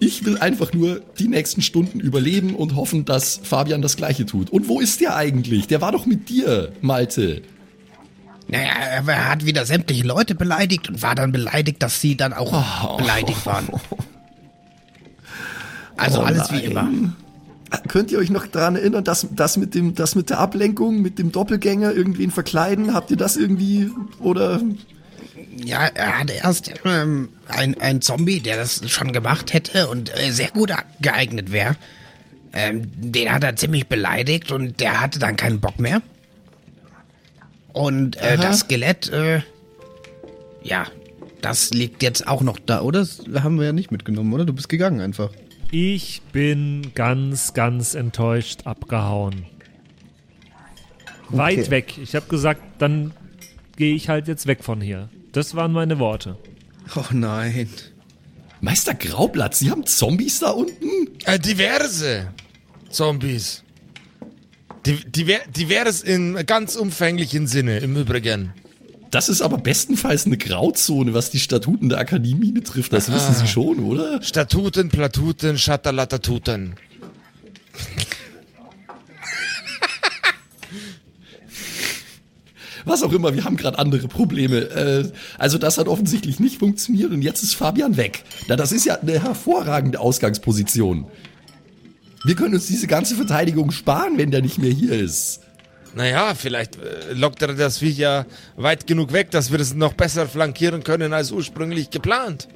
[0.00, 4.50] Ich will einfach nur die nächsten Stunden überleben und hoffen, dass Fabian das gleiche tut.
[4.50, 5.66] Und wo ist der eigentlich?
[5.66, 7.42] Der war doch mit dir, Malte.
[8.46, 8.70] Naja,
[9.06, 13.44] er hat wieder sämtliche Leute beleidigt und war dann beleidigt, dass sie dann auch beleidigt
[13.46, 13.68] waren.
[16.00, 16.88] Also Oh alles wie immer.
[17.88, 21.18] Könnt ihr euch noch daran erinnern, dass das mit dem, das mit der Ablenkung, mit
[21.18, 22.94] dem Doppelgänger irgendwen verkleiden?
[22.94, 24.60] Habt ihr das irgendwie oder?
[25.64, 30.30] Ja, er hatte erst ähm, ein, ein Zombie, der das schon gemacht hätte und äh,
[30.30, 31.76] sehr gut geeignet wäre.
[32.52, 36.02] Ähm, den hat er ziemlich beleidigt und der hatte dann keinen Bock mehr.
[37.72, 39.42] Und äh, das Skelett, äh,
[40.62, 40.86] ja,
[41.40, 43.00] das liegt jetzt auch noch Da, oder?
[43.00, 44.44] Das haben wir ja nicht mitgenommen, oder?
[44.44, 45.30] Du bist gegangen einfach.
[45.70, 49.44] Ich bin ganz, ganz enttäuscht abgehauen.
[51.28, 51.98] Weit weg.
[51.98, 53.12] Ich habe gesagt, dann
[53.76, 55.10] gehe ich halt jetzt weg von hier.
[55.38, 56.36] Das waren meine Worte.
[56.96, 57.68] Oh nein.
[58.60, 61.16] Meister Graublatt, Sie haben Zombies da unten?
[61.26, 62.32] Äh, diverse
[62.90, 63.62] Zombies.
[64.84, 68.52] Di diver divers in ganz umfänglichen Sinne, im Übrigen.
[69.12, 72.92] Das ist aber bestenfalls eine Grauzone, was die Statuten der Akademie betrifft.
[72.92, 74.20] Das wissen Sie schon, oder?
[74.22, 76.74] Statuten, Platuten, Schatterlatatuten.
[82.84, 84.58] Was auch immer, wir haben gerade andere Probleme.
[84.58, 88.24] Äh, also das hat offensichtlich nicht funktioniert und jetzt ist Fabian weg.
[88.48, 91.06] Na, das ist ja eine hervorragende Ausgangsposition.
[92.24, 95.40] Wir können uns diese ganze Verteidigung sparen, wenn der nicht mehr hier ist.
[95.94, 99.94] Naja, vielleicht äh, lockt er das Viech ja weit genug weg, dass wir es noch
[99.94, 102.48] besser flankieren können als ursprünglich geplant.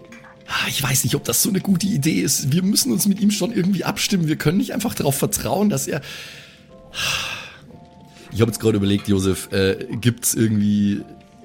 [0.46, 2.52] Ah, Ich weiß nicht, ob das so eine gute Idee ist.
[2.52, 4.28] Wir müssen uns mit ihm schon irgendwie abstimmen.
[4.28, 6.02] Wir können nicht einfach darauf vertrauen, dass er.
[8.32, 11.02] Ich habe jetzt gerade überlegt, Josef, äh, gibt's irgendwie.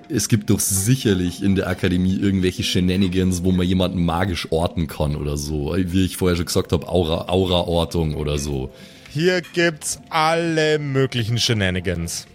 [0.09, 5.17] Es gibt doch sicherlich in der Akademie irgendwelche Shenanigans, wo man jemanden magisch orten kann
[5.17, 5.75] oder so.
[5.77, 8.71] Wie ich vorher schon gesagt habe, Aura, Aura-Ortung oder so.
[9.11, 12.25] Hier gibt's alle möglichen Shenanigans.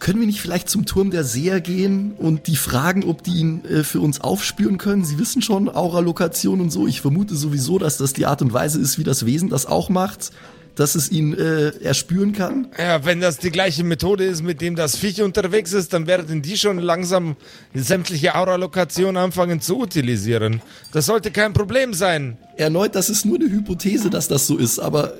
[0.00, 3.64] Können wir nicht vielleicht zum Turm der Seher gehen und die fragen, ob die ihn
[3.64, 5.02] äh, für uns aufspüren können?
[5.02, 6.86] Sie wissen schon, Aura-Lokation und so.
[6.86, 9.88] Ich vermute sowieso, dass das die Art und Weise ist, wie das Wesen das auch
[9.88, 10.30] macht,
[10.76, 12.68] dass es ihn äh, erspüren kann.
[12.78, 16.42] Ja, wenn das die gleiche Methode ist, mit dem das Viech unterwegs ist, dann werden
[16.42, 17.36] die schon langsam
[17.74, 20.62] sämtliche Aura-Lokationen anfangen zu utilisieren.
[20.92, 22.38] Das sollte kein Problem sein.
[22.56, 25.14] Erneut, das ist nur eine Hypothese, dass das so ist, aber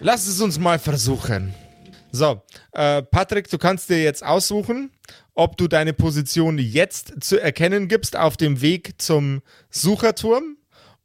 [0.00, 1.54] Lass es uns mal versuchen.
[2.12, 4.90] So, äh, Patrick, du kannst dir jetzt aussuchen,
[5.34, 10.56] ob du deine Position jetzt zu erkennen gibst auf dem Weg zum Sucherturm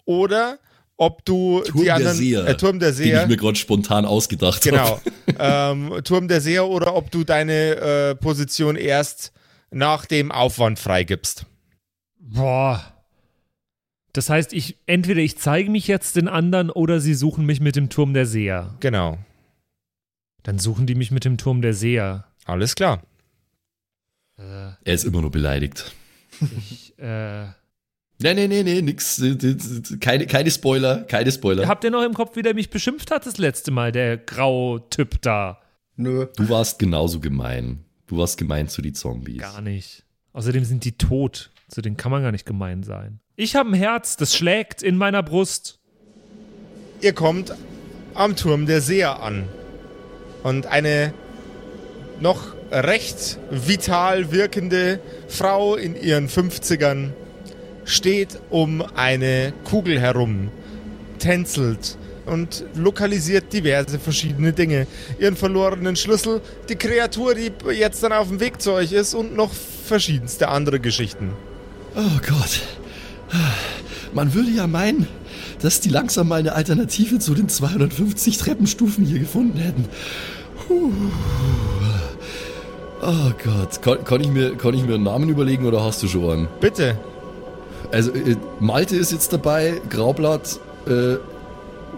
[0.05, 0.59] oder
[0.99, 3.55] ob du Turm die der anderen Seher, äh, Turm der den Seher ich mir gerade
[3.55, 4.99] spontan ausgedacht Genau.
[4.99, 5.01] habe.
[5.39, 9.31] ähm, Turm der Seher oder ob du deine äh, Position erst
[9.71, 11.45] nach dem Aufwand freigibst.
[12.19, 12.93] Boah.
[14.13, 17.75] Das heißt, ich entweder ich zeige mich jetzt den anderen oder sie suchen mich mit
[17.75, 18.75] dem Turm der Seher.
[18.79, 19.17] Genau.
[20.43, 22.25] Dann suchen die mich mit dem Turm der Seher.
[22.45, 23.03] Alles klar.
[24.37, 25.93] Er ist immer nur beleidigt.
[26.57, 27.47] Ich, äh,
[28.21, 29.21] Nee, nee, nee, nee, nix.
[30.01, 31.67] Keine, keine Spoiler, keine Spoiler.
[31.67, 35.21] habt ihr noch im Kopf, wie der mich beschimpft hat das letzte Mal, der Grau-Typ
[35.21, 35.61] da?
[35.95, 36.27] Nö.
[36.35, 37.85] Du warst genauso gemein.
[38.07, 39.39] Du warst gemein zu die Zombies.
[39.41, 40.03] Gar nicht.
[40.33, 41.51] Außerdem sind die tot.
[41.69, 43.19] Zu denen kann man gar nicht gemein sein.
[43.35, 45.79] Ich habe ein Herz, das schlägt in meiner Brust.
[47.01, 47.53] Ihr kommt
[48.15, 49.47] am Turm der Seher an.
[50.43, 51.13] Und eine
[52.19, 57.11] noch recht vital wirkende Frau in ihren 50ern
[57.89, 60.49] steht um eine Kugel herum,
[61.17, 64.87] tänzelt und lokalisiert diverse verschiedene Dinge.
[65.19, 69.35] Ihren verlorenen Schlüssel, die Kreatur, die jetzt dann auf dem Weg zu euch ist und
[69.35, 71.33] noch verschiedenste andere Geschichten.
[71.95, 72.61] Oh Gott.
[74.13, 75.07] Man würde ja meinen,
[75.61, 79.85] dass die langsam mal eine Alternative zu den 250 Treppenstufen hier gefunden hätten.
[80.67, 80.91] Puh.
[83.01, 83.81] Oh Gott.
[83.81, 86.47] Kann, kann, ich mir, kann ich mir einen Namen überlegen oder hast du schon einen?
[86.59, 86.97] Bitte.
[87.91, 91.15] Also, äh, Malte ist jetzt dabei, Graublatt äh,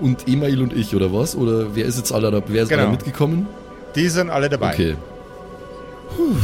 [0.02, 1.36] und Email und ich, oder was?
[1.36, 2.84] Oder wer ist jetzt alle, da- wer ist Genau.
[2.84, 3.48] alle mitgekommen?
[3.96, 4.74] Die sind alle dabei.
[4.74, 4.96] Okay.
[6.16, 6.36] Puh.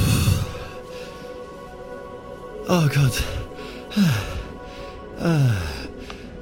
[2.70, 3.24] Oh Gott.
[5.20, 5.52] Ah.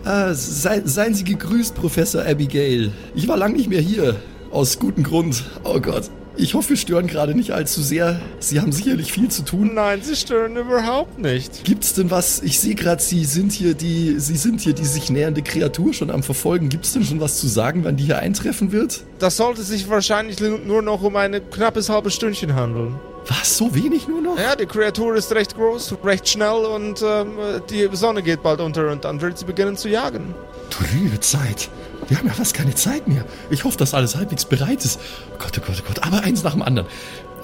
[0.04, 2.92] Ah, sei, seien Sie gegrüßt, Professor Abigail.
[3.16, 4.16] Ich war lang nicht mehr hier.
[4.52, 5.44] Aus gutem Grund.
[5.64, 6.10] Oh Gott.
[6.38, 8.20] Ich hoffe, wir stören gerade nicht allzu sehr.
[8.40, 9.72] Sie haben sicherlich viel zu tun.
[9.74, 11.64] Nein, sie stören überhaupt nicht.
[11.64, 12.42] Gibt's denn was?
[12.42, 16.12] Ich sehe gerade, Sie sind hier die, Sie sind hier die sich nähernde Kreatur schon
[16.12, 16.68] am Verfolgen.
[16.68, 19.02] Gibt's denn schon was zu sagen, wann die hier eintreffen wird?
[19.20, 22.96] Das sollte sich wahrscheinlich nur noch um ein knappes halbes Stündchen handeln.
[23.28, 23.58] Was?
[23.58, 24.38] So wenig nur noch?
[24.38, 27.38] Ja, die Kreatur ist recht groß, recht schnell und ähm,
[27.70, 30.36] die Sonne geht bald unter und dann wird sie beginnen zu jagen.
[30.70, 31.70] Du liebe Zeit.
[32.08, 33.26] Wir haben ja fast keine Zeit mehr.
[33.50, 35.00] Ich hoffe, dass alles halbwegs bereit ist.
[35.34, 36.04] Oh Gott, oh Gott, oh Gott.
[36.06, 36.88] Aber eins nach dem anderen.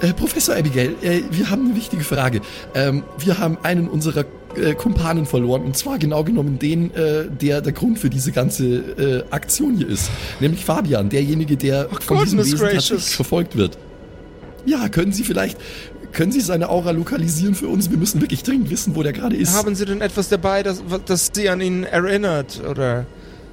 [0.00, 2.40] Äh, Professor Abigail, äh, wir haben eine wichtige Frage.
[2.74, 4.24] Ähm, wir haben einen unserer
[4.56, 5.62] äh, Kumpanen verloren.
[5.62, 9.88] Und zwar genau genommen den, äh, der der Grund für diese ganze äh, Aktion hier
[9.88, 10.10] ist.
[10.40, 12.88] Nämlich Fabian, derjenige, der von diesem Wesen gracious.
[12.88, 13.78] tatsächlich verfolgt wird.
[14.66, 15.58] Ja, können Sie vielleicht...
[16.12, 17.90] Können Sie seine Aura lokalisieren für uns?
[17.90, 19.54] Wir müssen wirklich dringend wissen, wo der gerade ist.
[19.54, 22.60] Haben Sie denn etwas dabei, das, das Sie an ihn erinnert?
[22.68, 23.06] Oder,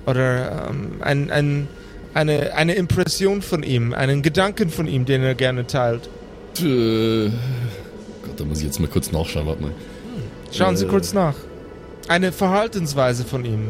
[0.09, 1.67] oder ähm, ein, ein,
[2.13, 6.09] eine, eine Impression von ihm, einen Gedanken von ihm, den er gerne teilt?
[6.59, 7.29] Äh,
[8.23, 9.45] Gott, da muss ich jetzt mal kurz nachschauen.
[9.47, 9.71] Warte mal.
[10.51, 10.89] Schauen Sie Äh.
[10.89, 11.35] kurz nach.
[12.07, 13.69] Eine Verhaltensweise von ihm,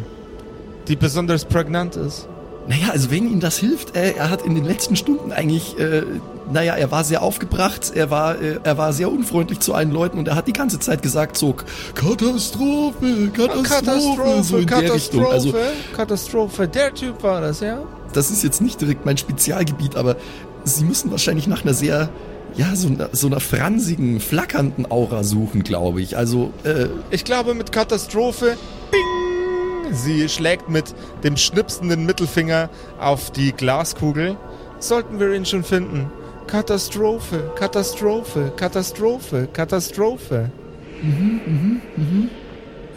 [0.88, 2.28] die besonders prägnant ist.
[2.68, 6.04] Naja, also wenn ihm das hilft, äh, er hat in den letzten Stunden eigentlich, äh,
[6.52, 10.18] naja, er war sehr aufgebracht, er war, äh, er war sehr unfreundlich zu allen Leuten
[10.18, 11.56] und er hat die ganze Zeit gesagt so,
[11.96, 15.26] Katastrophe, Katastrophe, so in der Richtung.
[15.28, 15.54] Also
[15.96, 16.68] Katastrophe.
[16.68, 17.80] Der Typ war das, ja?
[18.14, 20.16] das ist jetzt nicht direkt mein Spezialgebiet, aber
[20.64, 22.10] sie müssen wahrscheinlich nach einer sehr,
[22.56, 26.18] ja, so einer, so einer fransigen, flackernden Aura suchen, glaube ich.
[26.18, 28.58] Also, äh, Ich glaube mit Katastrophe.
[28.92, 29.94] Bing!
[29.94, 34.38] Sie schlägt mit dem schnipsenden Mittelfinger auf die Glaskugel.
[34.80, 36.12] Sollten wir ihn schon finden.
[36.50, 40.50] Katastrophe, Katastrophe, Katastrophe, Katastrophe.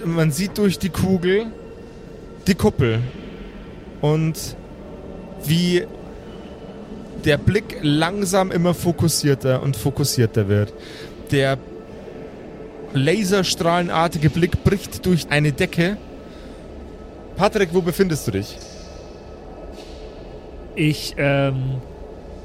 [0.07, 1.49] Man sieht durch die Kugel
[2.47, 3.01] die Kuppel.
[4.01, 4.57] Und
[5.45, 5.87] wie
[7.27, 10.73] der Blick langsam immer fokussierter und fokussierter wird.
[11.31, 11.59] Der
[12.95, 15.99] laserstrahlenartige Blick bricht durch eine Decke.
[17.37, 18.57] Patrick, wo befindest du dich?
[20.75, 21.83] Ich ähm,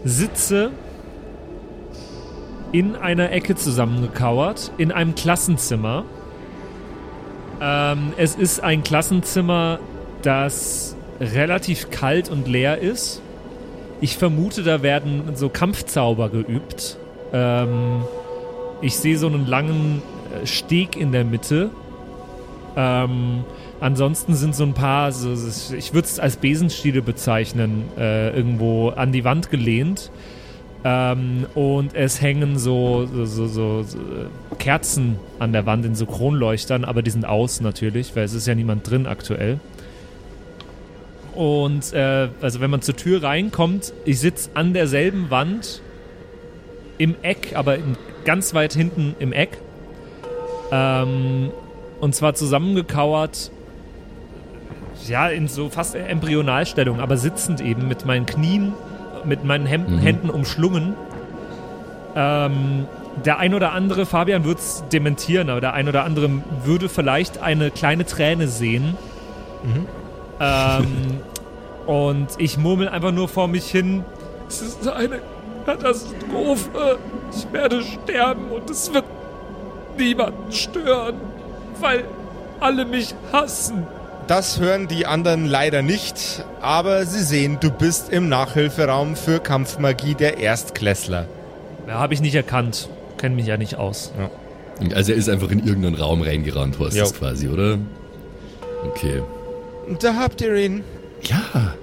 [0.04, 0.72] sitze
[2.71, 6.03] in einer Ecke zusammengekauert, in einem Klassenzimmer.
[7.62, 9.80] Ähm, es ist ein Klassenzimmer,
[10.21, 13.21] das relativ kalt und leer ist.
[14.01, 16.97] Ich vermute, da werden so Kampfzauber geübt.
[17.34, 18.03] Ähm,
[18.82, 20.01] ich sehe so einen langen
[20.32, 21.71] äh, Steg in der Mitte.
[22.75, 23.43] Ähm,
[23.80, 25.34] ansonsten sind so ein paar, so,
[25.75, 30.12] ich würde es als Besenstiele bezeichnen, äh, irgendwo an die Wand gelehnt.
[30.84, 36.06] Ähm, und es hängen so, so, so, so, äh, Kerzen an der Wand in so
[36.06, 39.60] Kronleuchtern, aber die sind aus natürlich, weil es ist ja niemand drin aktuell.
[41.34, 45.82] Und äh, also wenn man zur Tür reinkommt, ich sitze an derselben Wand
[46.98, 49.60] im Eck, aber in, ganz weit hinten im Eck.
[50.72, 51.52] Ähm,
[52.00, 53.52] und zwar zusammengekauert,
[55.08, 58.74] ja, in so fast Embryonalstellung, aber sitzend eben mit meinen Knien,
[59.28, 60.00] mit meinen Händen, Mhm.
[60.00, 60.96] Händen umschlungen.
[62.16, 62.88] Ähm,
[63.26, 66.30] der ein oder andere, Fabian wird es dementieren, aber der ein oder andere
[66.63, 68.96] würde vielleicht eine kleine Träne sehen.
[70.40, 70.88] Ähm,
[71.88, 74.04] und ich murmel einfach nur vor mich hin,
[74.48, 75.20] es ist eine
[75.66, 77.00] Katastrophe.
[77.36, 79.04] Ich werde sterben und es wird
[79.98, 81.16] niemanden stören,
[81.82, 82.06] weil
[82.60, 83.86] alle mich hassen.
[84.28, 90.16] Das hören die anderen leider nicht, aber sie sehen, du bist im Nachhilferaum für Kampfmagie
[90.16, 91.28] der Erstklässler.
[91.88, 92.90] Ja, habe ich nicht erkannt.
[93.18, 94.12] Kenne mich ja nicht aus.
[94.94, 97.80] also er ist einfach in irgendeinen Raum reingerannt, was das quasi, oder?
[98.86, 99.24] Okay.
[100.02, 100.84] Da habt ihr ihn.
[101.24, 101.74] Ja.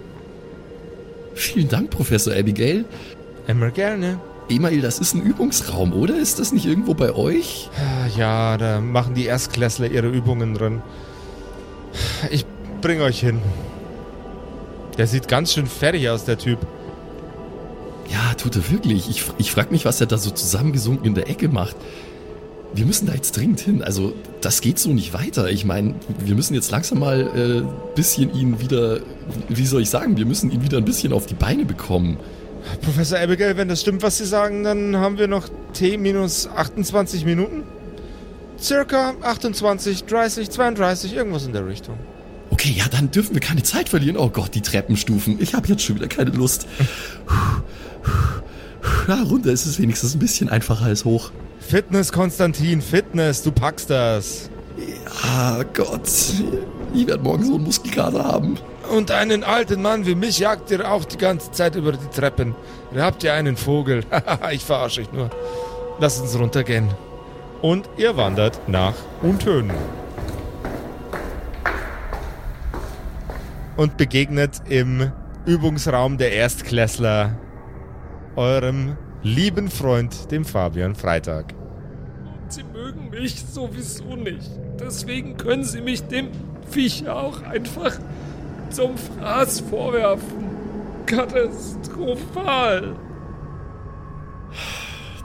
[1.35, 2.85] Vielen Dank, Professor Abigail.
[3.47, 4.21] Immer gerne.
[4.51, 6.19] Email, das ist ein Übungsraum, oder?
[6.19, 7.71] Ist das nicht irgendwo bei euch?
[8.19, 10.83] Ja, da machen die Erstklässler ihre Übungen drin.
[12.31, 12.45] Ich
[12.81, 13.41] bring euch hin.
[14.99, 16.59] Der sieht ganz schön fertig aus, der Typ.
[18.11, 19.09] Ja, tut er wirklich.
[19.09, 21.77] Ich, ich frage mich, was er da so zusammengesunken in der Ecke macht.
[22.75, 23.83] Wir müssen da jetzt dringend hin.
[23.83, 25.49] Also, das geht so nicht weiter.
[25.49, 27.63] Ich meine, wir müssen jetzt langsam mal ein äh,
[27.95, 29.01] bisschen ihn wieder,
[29.49, 32.19] wie soll ich sagen, wir müssen ihn wieder ein bisschen auf die Beine bekommen.
[32.83, 37.25] Professor Abigail, wenn das stimmt, was Sie sagen, dann haben wir noch T minus 28
[37.25, 37.63] Minuten.
[38.61, 41.99] Circa 28, 30, 32, irgendwas in der Richtung.
[42.51, 44.17] Okay, ja, dann dürfen wir keine Zeit verlieren.
[44.17, 45.41] Oh Gott, die Treppenstufen.
[45.41, 46.67] Ich habe jetzt schon wieder keine Lust.
[49.09, 51.31] Ja, runter ist es wenigstens ein bisschen einfacher als hoch.
[51.59, 54.51] Fitness, Konstantin, Fitness, du packst das.
[55.23, 56.09] Ah, Gott.
[56.95, 58.59] Ich werde morgen so einen Muskelkater haben.
[58.91, 62.55] Und einen alten Mann wie mich jagt ihr auch die ganze Zeit über die Treppen.
[62.95, 64.05] Ihr habt ja einen Vogel.
[64.53, 65.31] ich verarsche euch nur.
[65.99, 66.89] Lasst uns runtergehen.
[67.65, 69.75] Und ihr wandert nach Untönen.
[73.79, 75.11] Und begegnet im
[75.47, 77.39] Übungsraum der Erstklässler
[78.37, 81.55] eurem lieben Freund, dem Fabian Freitag.
[82.49, 84.51] Sie mögen mich sowieso nicht.
[84.79, 86.29] Deswegen können Sie mich dem
[86.69, 87.99] Viech auch einfach
[88.69, 90.51] zum Fraß vorwerfen.
[91.07, 92.95] Katastrophal.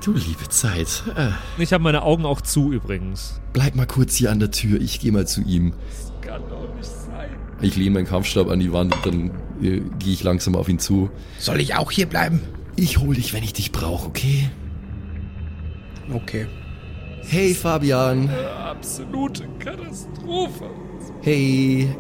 [0.04, 1.04] Du liebe Zeit.
[1.16, 1.32] Äh,
[1.62, 3.40] Ich habe meine Augen auch zu übrigens.
[3.54, 4.80] bleib mal kurz hier an der Tür.
[4.80, 5.74] Ich gehe mal zu ihm.
[5.90, 7.30] Das kann doch nicht sein.
[7.62, 9.32] Ich lehne meinen Kampfstab an die Wand und dann
[9.62, 11.10] äh, gehe ich langsam auf ihn zu.
[11.40, 12.42] Soll ich auch hier bleiben?
[12.78, 14.50] Ich hol dich, wenn ich dich brauche, okay?
[16.14, 16.48] Okay.
[17.24, 18.30] Hey Fabian.
[18.64, 20.70] Absolute Katastrophe.
[21.22, 21.94] Hey.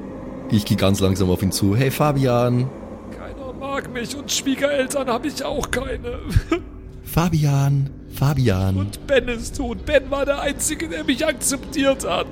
[0.50, 1.76] Ich gehe ganz langsam auf ihn zu.
[1.76, 2.70] Hey Fabian.
[3.16, 6.20] Keiner mag mich und Schwiegereltern habe ich auch keine.
[7.12, 7.90] Fabian.
[8.14, 8.76] Fabian.
[8.78, 9.86] Und Ben ist tot.
[9.86, 12.28] Ben war der Einzige, der mich akzeptiert hat.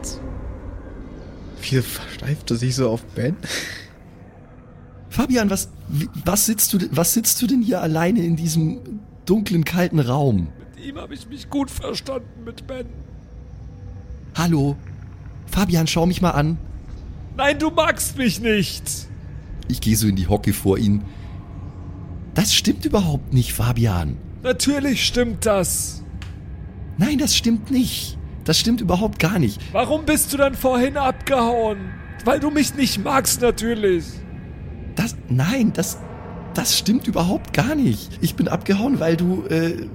[1.61, 3.35] Wieso versteift er sich so auf Ben?
[5.09, 8.99] Fabian, was, wie- was sitzt du, denn- was sitzt du denn hier alleine in diesem
[9.25, 10.49] dunklen, kalten Raum?
[10.75, 12.85] Mit ihm habe ich mich gut verstanden, mit Ben.
[14.35, 14.75] Hallo?
[15.47, 16.57] Fabian, schau mich mal an.
[17.35, 18.83] Nein, du magst mich nicht.
[19.67, 21.03] Ich gehe so in die Hocke vor ihn.
[22.35, 24.17] Das stimmt überhaupt nicht, Fabian.
[24.47, 26.03] Natürlich stimmt das.
[26.97, 28.17] Nein, das stimmt nicht.
[28.45, 29.60] Das stimmt überhaupt gar nicht.
[29.73, 31.89] Warum bist du dann vorhin abgehauen?
[32.23, 34.05] Weil du mich nicht magst, natürlich.
[34.95, 35.97] Das, nein, das,
[36.53, 38.10] das stimmt überhaupt gar nicht.
[38.21, 39.86] Ich bin abgehauen, weil du, äh,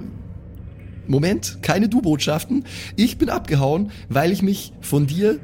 [1.07, 2.63] Moment, keine Du-Botschaften.
[2.95, 5.39] Ich bin abgehauen, weil ich mich von dir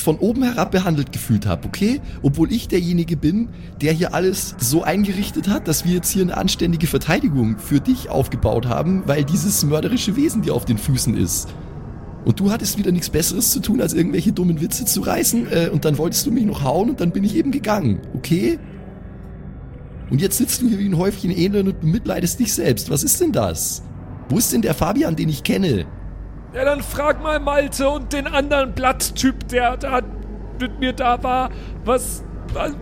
[0.00, 2.00] von oben herab behandelt gefühlt habe, okay?
[2.22, 3.48] Obwohl ich derjenige bin,
[3.80, 8.08] der hier alles so eingerichtet hat, dass wir jetzt hier eine anständige Verteidigung für dich
[8.08, 11.48] aufgebaut haben, weil dieses mörderische Wesen dir auf den Füßen ist.
[12.24, 15.70] Und du hattest wieder nichts Besseres zu tun, als irgendwelche dummen Witze zu reißen, äh,
[15.72, 18.58] und dann wolltest du mich noch hauen und dann bin ich eben gegangen, okay?
[20.10, 22.90] Und jetzt sitzt du hier wie ein Häufchen Elend und bemitleidest dich selbst.
[22.90, 23.82] Was ist denn das?
[24.28, 25.86] Wo ist denn der Fabian, den ich kenne?
[26.54, 30.00] Ja, dann frag mal Malte und den anderen Blatttyp, der da
[30.60, 31.50] mit mir da war,
[31.84, 32.72] was, was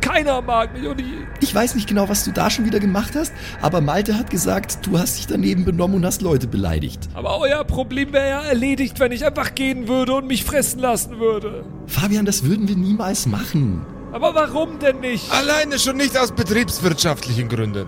[0.00, 1.06] keiner mag mich und ich,
[1.40, 4.86] Ich weiß nicht genau, was du da schon wieder gemacht hast, aber Malte hat gesagt,
[4.86, 7.08] du hast dich daneben benommen und hast Leute beleidigt.
[7.14, 11.18] aber euer Problem wäre ja erledigt, wenn ich einfach gehen würde und mich fressen lassen
[11.18, 11.64] würde.
[11.86, 13.84] Fabian, das würden wir niemals machen.
[14.12, 15.30] Aber warum denn nicht?
[15.32, 17.86] Alleine schon nicht aus betriebswirtschaftlichen Gründen.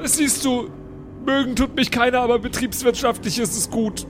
[0.00, 0.70] Das siehst du,
[1.24, 4.06] mögen tut mich keiner, aber betriebswirtschaftlich ist es gut.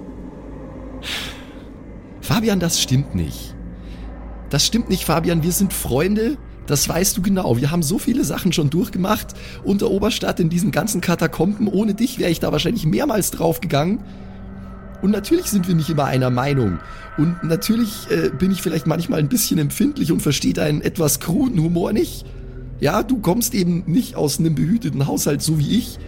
[2.21, 3.55] Fabian, das stimmt nicht.
[4.51, 5.43] Das stimmt nicht, Fabian.
[5.43, 6.37] Wir sind Freunde.
[6.67, 7.57] Das weißt du genau.
[7.57, 9.29] Wir haben so viele Sachen schon durchgemacht
[9.65, 11.69] unter Oberstadt in diesen ganzen Katakomben.
[11.69, 14.01] Ohne dich wäre ich da wahrscheinlich mehrmals draufgegangen.
[15.03, 16.79] Und natürlich sind wir nicht immer einer Meinung.
[17.19, 21.61] Und natürlich äh, bin ich vielleicht manchmal ein bisschen empfindlich und verstehe deinen etwas kruden
[21.61, 22.25] Humor nicht.
[22.79, 25.99] Ja, du kommst eben nicht aus einem behüteten Haushalt so wie ich.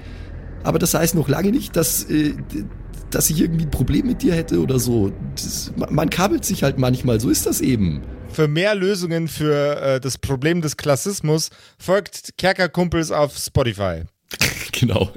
[0.65, 2.35] Aber das heißt noch lange nicht, dass, äh,
[3.11, 5.13] dass ich irgendwie ein Problem mit dir hätte oder so.
[5.37, 8.03] Das, man, kabelt sich halt manchmal, so ist das eben.
[8.31, 14.03] Für mehr Lösungen für äh, das Problem des Klassismus folgt Kerkerkumpels auf Spotify.
[14.73, 15.09] Genau.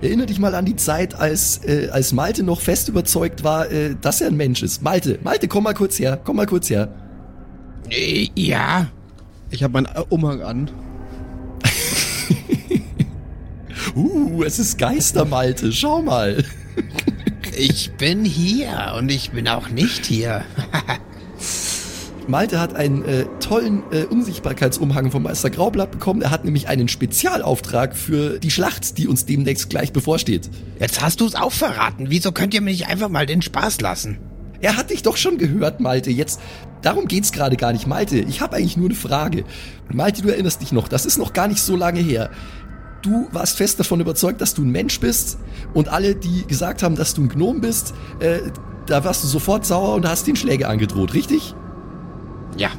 [0.00, 3.94] Erinner dich mal an die Zeit, als, äh, als Malte noch fest überzeugt war, äh,
[4.00, 4.82] dass er ein Mensch ist.
[4.82, 6.88] Malte, Malte, komm mal kurz her, komm mal kurz her.
[7.90, 8.90] Äh, ja.
[9.50, 10.70] Ich habe meinen Umhang an.
[13.94, 16.44] Uh, es ist Geister, Malte, schau mal.
[17.56, 20.44] Ich bin hier und ich bin auch nicht hier.
[22.26, 26.22] Malte hat einen äh, tollen äh, Unsichtbarkeitsumhang vom Meister Graublatt bekommen.
[26.22, 30.48] Er hat nämlich einen Spezialauftrag für die Schlacht, die uns demnächst gleich bevorsteht.
[30.78, 32.06] Jetzt hast du es auch verraten.
[32.08, 34.18] Wieso könnt ihr mir nicht einfach mal den Spaß lassen?
[34.60, 36.10] Er hat dich doch schon gehört, Malte.
[36.10, 36.40] Jetzt,
[36.82, 37.86] darum geht's gerade gar nicht.
[37.86, 39.44] Malte, ich habe eigentlich nur eine Frage.
[39.90, 42.30] Malte, du erinnerst dich noch, das ist noch gar nicht so lange her.
[43.02, 45.38] Du warst fest davon überzeugt, dass du ein Mensch bist
[45.72, 48.40] und alle, die gesagt haben, dass du ein Gnom bist, äh,
[48.86, 51.54] da warst du sofort sauer und hast den Schläge angedroht, richtig?
[52.56, 52.70] Ja.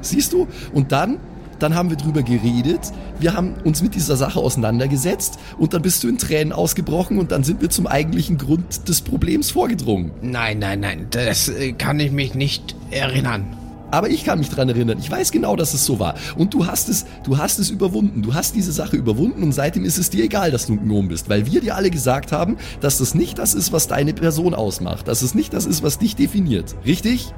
[0.00, 0.46] Siehst du?
[0.72, 1.18] Und dann,
[1.58, 2.80] dann haben wir drüber geredet,
[3.18, 7.32] wir haben uns mit dieser Sache auseinandergesetzt und dann bist du in Tränen ausgebrochen und
[7.32, 10.12] dann sind wir zum eigentlichen Grund des Problems vorgedrungen.
[10.20, 11.06] Nein, nein, nein.
[11.10, 13.56] Das äh, kann ich mich nicht erinnern.
[13.90, 14.98] Aber ich kann mich dran erinnern.
[14.98, 16.14] Ich weiß genau, dass es so war.
[16.36, 18.22] Und du hast es, du hast es überwunden.
[18.22, 21.08] Du hast diese Sache überwunden und seitdem ist es dir egal, dass du ein Gnome
[21.08, 24.54] bist, weil wir dir alle gesagt haben, dass das nicht das ist, was deine Person
[24.54, 26.76] ausmacht, dass es nicht das ist, was dich definiert.
[26.84, 27.32] Richtig?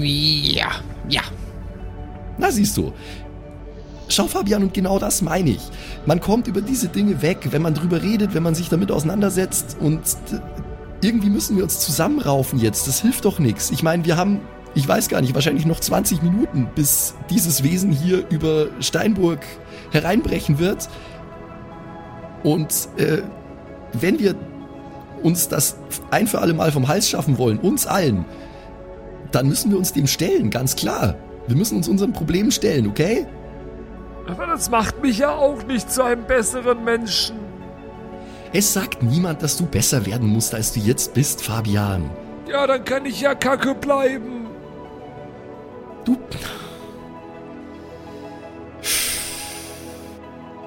[0.00, 0.70] Ja,
[1.08, 1.22] ja.
[2.38, 2.92] Na siehst du.
[4.08, 5.62] Schau Fabian, und genau das meine ich.
[6.06, 9.76] Man kommt über diese Dinge weg, wenn man drüber redet, wenn man sich damit auseinandersetzt
[9.80, 10.00] und
[11.02, 12.86] irgendwie müssen wir uns zusammenraufen jetzt.
[12.86, 13.70] Das hilft doch nichts.
[13.70, 14.40] Ich meine, wir haben,
[14.74, 19.40] ich weiß gar nicht, wahrscheinlich noch 20 Minuten, bis dieses Wesen hier über Steinburg
[19.90, 20.88] hereinbrechen wird.
[22.44, 23.22] Und äh,
[23.92, 24.36] wenn wir
[25.22, 25.76] uns das
[26.10, 28.24] ein für alle Mal vom Hals schaffen wollen, uns allen,
[29.32, 31.16] dann müssen wir uns dem stellen, ganz klar.
[31.48, 33.26] Wir müssen uns unseren Problemen stellen, okay?
[34.26, 37.51] Aber das macht mich ja auch nicht zu einem besseren Menschen.
[38.54, 42.10] Es sagt niemand, dass du besser werden musst, als du jetzt bist, Fabian.
[42.46, 44.46] Ja, dann kann ich ja kacke bleiben.
[46.04, 46.18] Du.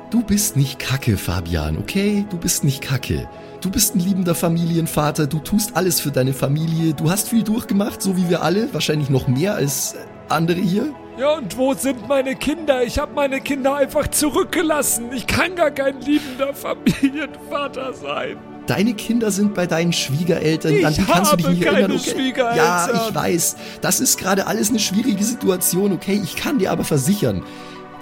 [0.10, 2.26] Du bist nicht kacke, Fabian, okay?
[2.30, 3.28] Du bist nicht kacke.
[3.62, 8.02] Du bist ein liebender Familienvater, du tust alles für deine Familie, du hast viel durchgemacht,
[8.02, 9.96] so wie wir alle, wahrscheinlich noch mehr als
[10.30, 10.94] andere hier.
[11.18, 12.84] Ja, und wo sind meine Kinder?
[12.84, 15.12] Ich habe meine Kinder einfach zurückgelassen.
[15.14, 18.38] Ich kann gar kein liebender Familienvater sein.
[18.68, 22.00] Deine Kinder sind bei deinen Schwiegereltern, Ich an die kannst du dich nicht keine erinnern.
[22.00, 22.10] Okay?
[22.12, 22.58] Schwiegereltern.
[22.58, 23.56] Ja, ich weiß.
[23.82, 26.20] Das ist gerade alles eine schwierige Situation, okay?
[26.24, 27.44] Ich kann dir aber versichern,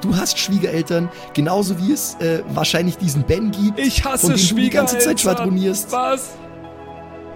[0.02, 4.48] du hast Schwiegereltern, genauso wie es äh, wahrscheinlich diesen Ben gibt, Ich hasse von dem
[4.48, 5.20] du die ganze Zeit Schwiegereltern.
[5.20, 5.92] schwadronierst.
[5.92, 6.30] Was?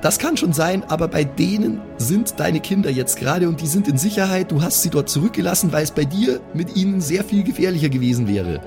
[0.01, 3.87] Das kann schon sein, aber bei denen sind deine Kinder jetzt gerade und die sind
[3.87, 4.51] in Sicherheit.
[4.51, 8.27] Du hast sie dort zurückgelassen, weil es bei dir mit ihnen sehr viel gefährlicher gewesen
[8.27, 8.61] wäre.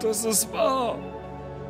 [0.00, 0.98] Das ist wahr.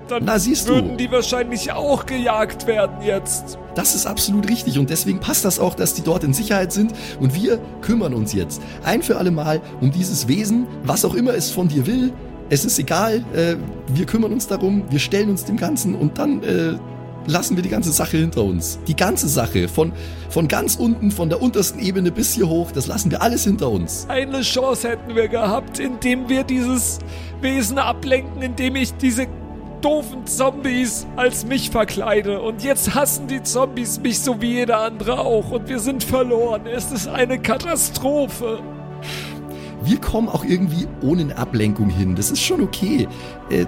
[0.08, 0.74] Dann Na, siehst du.
[0.74, 3.58] würden die wahrscheinlich auch gejagt werden jetzt.
[3.74, 6.92] Das ist absolut richtig und deswegen passt das auch, dass die dort in Sicherheit sind
[7.20, 11.34] und wir kümmern uns jetzt ein für alle Mal um dieses Wesen, was auch immer
[11.34, 12.12] es von dir will.
[12.50, 13.56] Es ist egal, äh,
[13.88, 16.74] wir kümmern uns darum, wir stellen uns dem Ganzen und dann äh,
[17.26, 18.78] lassen wir die ganze Sache hinter uns.
[18.86, 19.92] Die ganze Sache, von,
[20.30, 23.70] von ganz unten, von der untersten Ebene bis hier hoch, das lassen wir alles hinter
[23.70, 24.06] uns.
[24.08, 26.98] Eine Chance hätten wir gehabt, indem wir dieses
[27.40, 29.26] Wesen ablenken, indem ich diese
[29.80, 32.40] doofen Zombies als mich verkleide.
[32.40, 35.50] Und jetzt hassen die Zombies mich so wie jeder andere auch.
[35.50, 36.62] Und wir sind verloren.
[36.66, 38.60] Es ist eine Katastrophe.
[39.82, 42.16] Wir kommen auch irgendwie ohne Ablenkung hin.
[42.16, 43.06] Das ist schon okay.
[43.50, 43.66] Äh,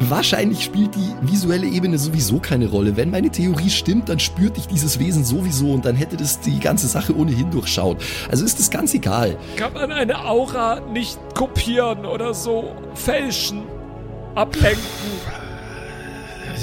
[0.00, 2.96] wahrscheinlich spielt die visuelle Ebene sowieso keine Rolle.
[2.96, 6.58] Wenn meine Theorie stimmt, dann spürt dich dieses Wesen sowieso und dann hätte das die
[6.58, 7.98] ganze Sache ohnehin durchschaut.
[8.30, 9.36] Also ist das ganz egal.
[9.56, 13.62] Kann man eine Aura nicht kopieren oder so fälschen?
[14.34, 14.80] Ablenken.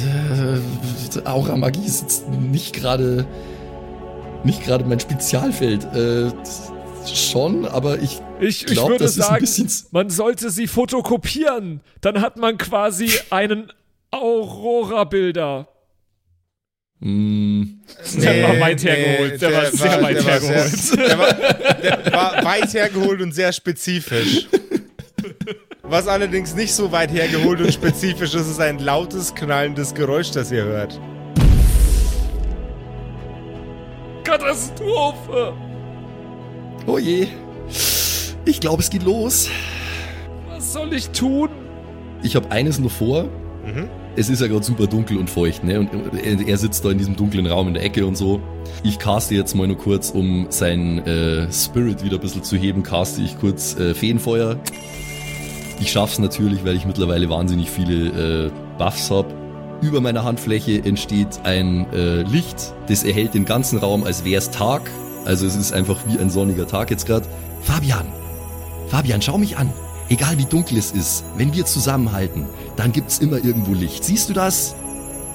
[0.05, 3.25] Äh, Aura-Magie ist jetzt nicht gerade
[4.43, 5.83] nicht gerade mein Spezialfeld.
[5.93, 6.31] Äh,
[7.16, 9.70] schon, aber ich Ich, ich glaube, würde das ist ein sagen, bisschen...
[9.91, 11.82] man sollte sie fotokopieren.
[12.01, 13.72] Dann hat man quasi einen
[14.12, 15.68] Aurora-Bilder.
[16.99, 17.82] Hm,
[18.20, 19.41] Der war weit hergeholt.
[19.41, 20.70] Der war sehr weit war hergeholt.
[20.70, 24.47] Sehr, der, war, der war weit hergeholt und sehr spezifisch.
[25.84, 30.51] Was allerdings nicht so weit hergeholt und spezifisch ist, ist ein lautes, knallendes Geräusch, das
[30.51, 30.99] ihr hört.
[34.24, 35.53] Katastrophe.
[36.88, 37.27] Oh je.
[38.45, 39.49] Ich glaube, es geht los.
[40.49, 41.49] Was soll ich tun?
[42.23, 43.23] Ich habe eines nur vor.
[43.65, 43.89] Mhm.
[44.15, 45.81] Es ist ja gerade super dunkel und feucht, ne?
[45.81, 45.91] Und
[46.47, 48.41] er, sitzt da in diesem dunklen Raum in der Ecke und so.
[48.81, 52.81] Ich caste jetzt mal nur kurz, um seinen äh, Spirit wieder ein bisschen zu heben,
[52.81, 54.57] caste ich kurz äh, Feenfeuer.
[55.79, 59.31] Ich schaff's natürlich, weil ich mittlerweile wahnsinnig viele äh, Buffs hab.
[59.83, 64.89] Über meiner Handfläche entsteht ein äh, Licht, das erhält den ganzen Raum, als wär's Tag.
[65.28, 67.28] Also es ist einfach wie ein sonniger Tag jetzt gerade.
[67.61, 68.07] Fabian,
[68.88, 69.73] Fabian, schau mich an.
[70.07, 72.45] Egal wie dunkel es ist, wenn wir zusammenhalten,
[72.78, 74.05] dann gibt's immer irgendwo Licht.
[74.05, 74.73] Siehst du das?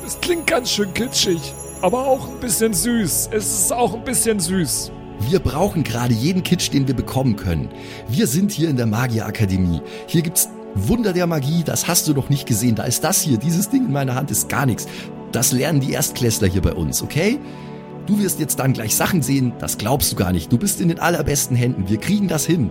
[0.02, 1.52] Das klingt ganz schön kitschig.
[1.82, 3.28] Aber auch ein bisschen süß.
[3.32, 4.92] Es ist auch ein bisschen süß.
[5.28, 7.68] Wir brauchen gerade jeden Kitsch, den wir bekommen können.
[8.08, 9.82] Wir sind hier in der Magierakademie.
[10.06, 12.76] Hier gibt's Wunder der Magie, das hast du noch nicht gesehen.
[12.76, 14.86] Da ist das hier, dieses Ding in meiner Hand ist gar nichts.
[15.32, 17.38] Das lernen die Erstklässler hier bei uns, okay?
[18.06, 20.52] Du wirst jetzt dann gleich Sachen sehen, das glaubst du gar nicht.
[20.52, 21.88] Du bist in den allerbesten Händen.
[21.88, 22.70] Wir kriegen das hin.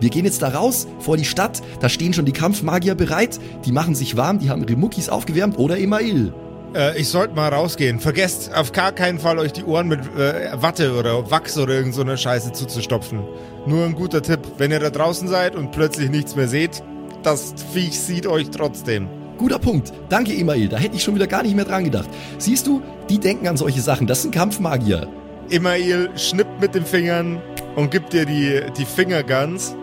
[0.00, 3.72] Wir gehen jetzt da raus, vor die Stadt, da stehen schon die Kampfmagier bereit, die
[3.72, 6.34] machen sich warm, die haben ihre Muckis aufgewärmt oder Email.
[6.74, 8.00] Äh, ich sollte mal rausgehen.
[8.00, 11.94] Vergesst auf gar keinen Fall, euch die Ohren mit äh, Watte oder Wachs oder irgend
[11.94, 13.20] so Scheiße zuzustopfen.
[13.66, 14.40] Nur ein guter Tipp.
[14.58, 16.82] Wenn ihr da draußen seid und plötzlich nichts mehr seht,
[17.22, 19.08] das Viech sieht euch trotzdem.
[19.38, 19.92] Guter Punkt.
[20.08, 20.68] Danke, Email.
[20.68, 22.08] Da hätte ich schon wieder gar nicht mehr dran gedacht.
[22.38, 24.06] Siehst du, die denken an solche Sachen.
[24.06, 25.08] Das sind Kampfmagier.
[25.50, 27.40] Email schnippt mit den Fingern
[27.76, 29.76] und gibt dir die, die Fingerguns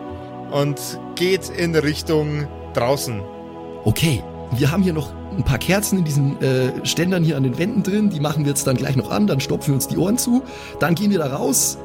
[0.52, 0.80] und
[1.16, 3.22] geht in Richtung draußen.
[3.84, 4.24] Okay,
[4.58, 7.84] wir haben hier noch ein paar Kerzen in diesen äh, Ständern hier an den Wänden
[7.84, 8.10] drin.
[8.10, 9.28] Die machen wir jetzt dann gleich noch an.
[9.28, 10.44] Dann stopfen wir uns die Ohren zu.
[10.80, 11.78] Dann gehen wir da raus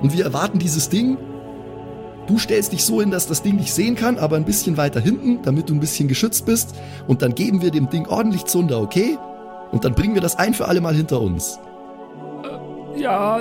[0.00, 1.16] und wir erwarten dieses Ding.
[2.26, 5.00] Du stellst dich so hin, dass das Ding nicht sehen kann, aber ein bisschen weiter
[5.00, 6.74] hinten, damit du ein bisschen geschützt bist.
[7.06, 9.18] Und dann geben wir dem Ding ordentlich Zunder, okay?
[9.72, 11.58] Und dann bringen wir das ein für alle Mal hinter uns.
[12.96, 13.40] Ja,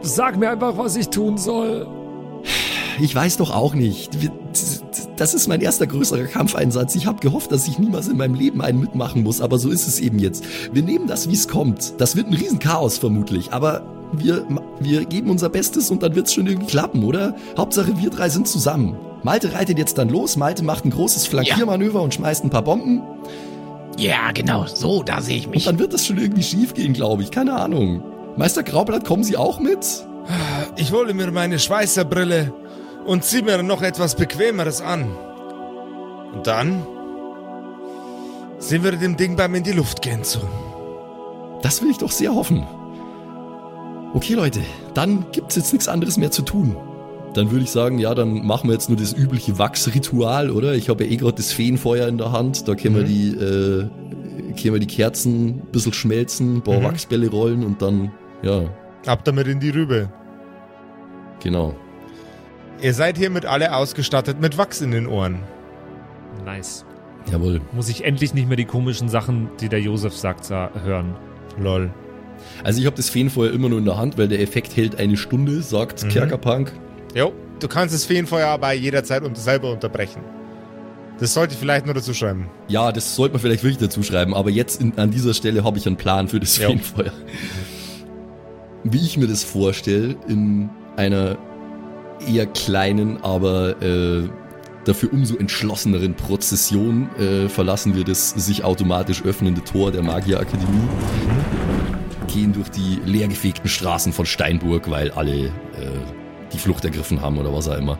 [0.00, 1.86] sag mir einfach, was ich tun soll.
[2.98, 4.16] Ich weiß doch auch nicht.
[5.16, 6.94] Das ist mein erster größerer Kampfeinsatz.
[6.94, 9.86] Ich habe gehofft, dass ich niemals in meinem Leben einen mitmachen muss, aber so ist
[9.86, 10.44] es eben jetzt.
[10.72, 12.00] Wir nehmen das, wie es kommt.
[12.00, 14.46] Das wird ein Riesenchaos vermutlich, aber wir,
[14.80, 17.34] wir geben unser Bestes und dann wird's schon irgendwie klappen, oder?
[17.56, 18.96] Hauptsache, wir drei sind zusammen.
[19.22, 23.02] Malte reitet jetzt dann los, Malte macht ein großes Flankiermanöver und schmeißt ein paar Bomben
[23.98, 25.64] Ja, genau, so, da sehe ich und mich.
[25.64, 27.30] dann wird das schon irgendwie schief gehen, glaube ich.
[27.30, 28.02] Keine Ahnung.
[28.36, 29.78] Meister Graublatt, kommen Sie auch mit?
[30.76, 32.52] Ich hole mir meine Schweißerbrille
[33.06, 35.06] und zieh mir noch etwas Bequemeres an.
[36.34, 36.86] Und dann
[38.58, 40.40] sehen wir dem Ding beim in die Luft gehen zu.
[41.62, 42.66] Das will ich doch sehr hoffen.
[44.16, 44.60] Okay, Leute,
[44.94, 46.74] dann gibt's jetzt nichts anderes mehr zu tun.
[47.34, 50.72] Dann würde ich sagen, ja, dann machen wir jetzt nur das übliche Wachsritual, oder?
[50.74, 52.66] Ich habe ja eh gerade das Feenfeuer in der Hand.
[52.66, 53.88] Da können wir die, äh,
[54.58, 56.84] können wir die Kerzen ein bisschen schmelzen, ein paar Mhm.
[56.84, 58.10] Wachsbälle rollen und dann,
[58.42, 58.62] ja,
[59.04, 60.08] Ab damit in die Rübe.
[61.42, 61.74] genau.
[62.80, 65.40] Ihr seid hiermit alle ausgestattet mit Wachs in den Ohren.
[66.44, 66.84] Nice.
[67.30, 67.60] Jawohl.
[67.72, 71.14] Muss ich endlich nicht mehr die komischen Sachen, die der Josef sagt, sa- hören.
[71.58, 71.90] Lol.
[72.64, 75.16] Also ich habe das Feenfeuer immer nur in der Hand, weil der Effekt hält eine
[75.16, 76.08] Stunde, sagt Mhm.
[76.08, 76.72] Kerkerpunk.
[77.14, 80.22] Jo, du kannst das Feenfeuer aber jederzeit unter selber unterbrechen.
[81.18, 82.50] Das sollte ich vielleicht nur dazu schreiben.
[82.68, 85.78] Ja, das sollte man vielleicht wirklich dazu schreiben, aber jetzt in, an dieser Stelle habe
[85.78, 86.68] ich einen Plan für das Jo.
[86.68, 87.12] Feenfeuer.
[88.84, 91.38] Wie ich mir das vorstelle, in einer
[92.30, 94.28] eher kleinen, aber äh,
[94.84, 100.88] dafür umso entschlosseneren Prozession äh, verlassen wir das sich automatisch öffnende Tor der Magierakademie,
[102.36, 105.50] gehen durch die leergefegten Straßen von Steinburg, weil alle äh,
[106.52, 107.98] die Flucht ergriffen haben oder was auch immer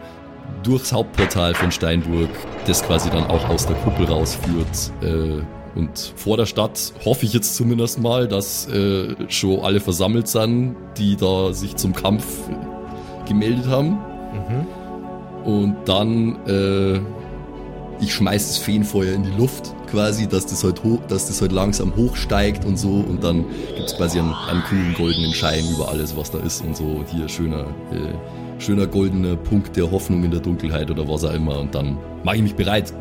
[0.62, 2.28] durchs Hauptportal von Steinburg,
[2.66, 4.93] das quasi dann auch aus der Kuppel rausführt.
[5.03, 5.43] Äh,
[5.78, 10.76] und vor der Stadt hoffe ich jetzt zumindest mal, dass äh, schon alle versammelt sind,
[10.97, 12.24] die da sich zum Kampf
[13.26, 13.99] gemeldet haben.
[15.45, 17.01] Und dann, äh,
[18.03, 21.53] ich schmeiß das Feenfeuer in die Luft quasi, dass das halt hoch, dass das halt
[21.53, 23.45] langsam hochsteigt und so und dann
[23.76, 27.05] gibt's quasi einen, einen coolen goldenen Schein über alles, was da ist und so.
[27.11, 31.59] Hier schöner, äh, schöner goldener Punkt der Hoffnung in der Dunkelheit oder was auch immer
[31.59, 32.93] und dann mache ich mich bereit.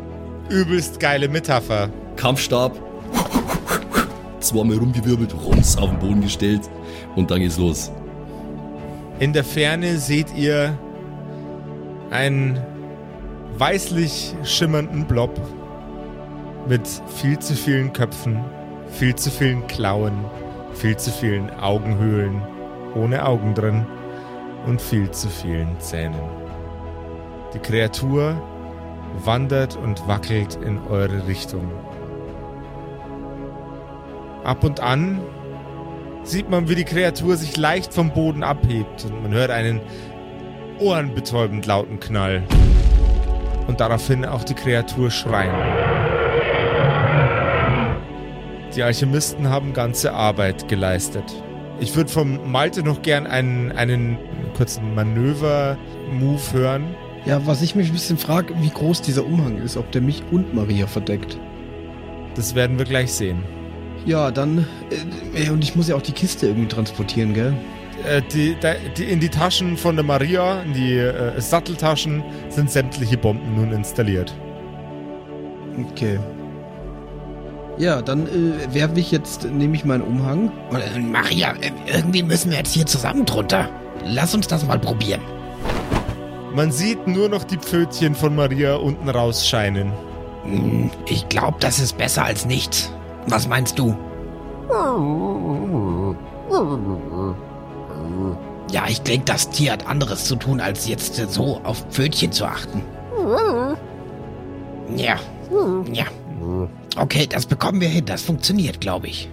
[0.48, 1.90] Übelst geile Metapher.
[2.16, 2.80] Kampfstab,
[4.40, 6.62] zweimal rumgewirbelt, rums auf den Boden gestellt
[7.16, 7.90] und dann geht's los.
[9.18, 10.78] In der Ferne seht ihr
[12.10, 12.58] einen
[13.58, 15.40] weißlich schimmernden Blob
[16.68, 18.44] mit viel zu vielen Köpfen,
[18.88, 20.24] viel zu vielen Klauen,
[20.74, 22.42] viel zu vielen Augenhöhlen
[22.94, 23.86] ohne Augen drin
[24.66, 26.20] und viel zu vielen Zähnen.
[27.54, 28.40] Die Kreatur
[29.24, 31.70] wandert und wackelt in eure Richtung.
[34.44, 35.20] Ab und an
[36.22, 39.80] sieht man, wie die Kreatur sich leicht vom Boden abhebt und man hört einen
[40.78, 42.42] ohrenbetäubend lauten Knall.
[43.66, 45.95] Und daraufhin auch die Kreatur schreien.
[48.76, 51.24] Die Alchemisten haben ganze Arbeit geleistet.
[51.80, 54.18] Ich würde vom Malte noch gern einen, einen
[54.54, 56.94] kurzen Manöver-Move hören.
[57.24, 60.22] Ja, was ich mich ein bisschen frage, wie groß dieser Umhang ist, ob der mich
[60.30, 61.38] und Maria verdeckt.
[62.34, 63.42] Das werden wir gleich sehen.
[64.04, 64.66] Ja, dann.
[65.34, 67.54] Äh, und ich muss ja auch die Kiste irgendwie transportieren, gell?
[68.06, 68.56] Äh, die,
[68.96, 73.72] die, in die Taschen von der Maria, in die äh, Satteltaschen, sind sämtliche Bomben nun
[73.72, 74.34] installiert.
[75.90, 76.18] Okay.
[77.78, 80.50] Ja, dann äh, werfe ich jetzt, nehme ich meinen Umhang.
[80.70, 83.68] Und, äh, Maria, äh, irgendwie müssen wir jetzt hier zusammen drunter.
[84.04, 85.20] lass uns das mal probieren.
[86.54, 89.92] Man sieht nur noch die Pfötchen von Maria unten rausscheinen.
[90.44, 92.90] Hm, Ich glaube, das ist besser als nichts.
[93.26, 93.94] Was meinst du?
[98.70, 102.44] Ja, ich denke, das Tier hat anderes zu tun, als jetzt so auf Pfötchen zu
[102.46, 102.82] achten.
[104.96, 105.16] Ja,
[105.92, 106.04] ja.
[106.96, 108.04] Okay, das bekommen wir hin.
[108.06, 109.28] Das funktioniert, glaube ich.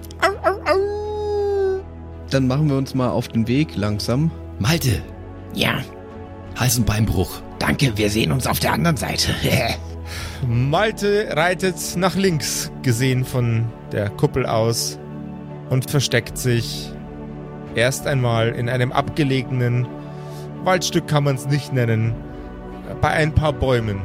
[2.30, 4.32] Dann machen wir uns mal auf den Weg langsam.
[4.59, 5.01] Malte,
[5.53, 5.82] Ja,
[6.55, 7.41] Hals- und Beinbruch.
[7.59, 7.95] danke.
[7.97, 9.30] Wir sehen uns auf der anderen Seite.
[10.47, 14.99] Malte reitet nach links, gesehen von der Kuppel aus,
[15.70, 16.91] und versteckt sich
[17.76, 19.88] erst einmal in einem abgelegenen
[20.64, 22.14] Waldstück kann man es nicht nennen,
[23.01, 24.01] bei ein paar Bäumen.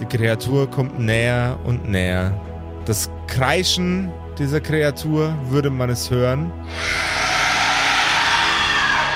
[0.00, 2.38] Die Kreatur kommt näher und näher.
[2.84, 6.52] Das Kreischen dieser Kreatur, würde man es hören,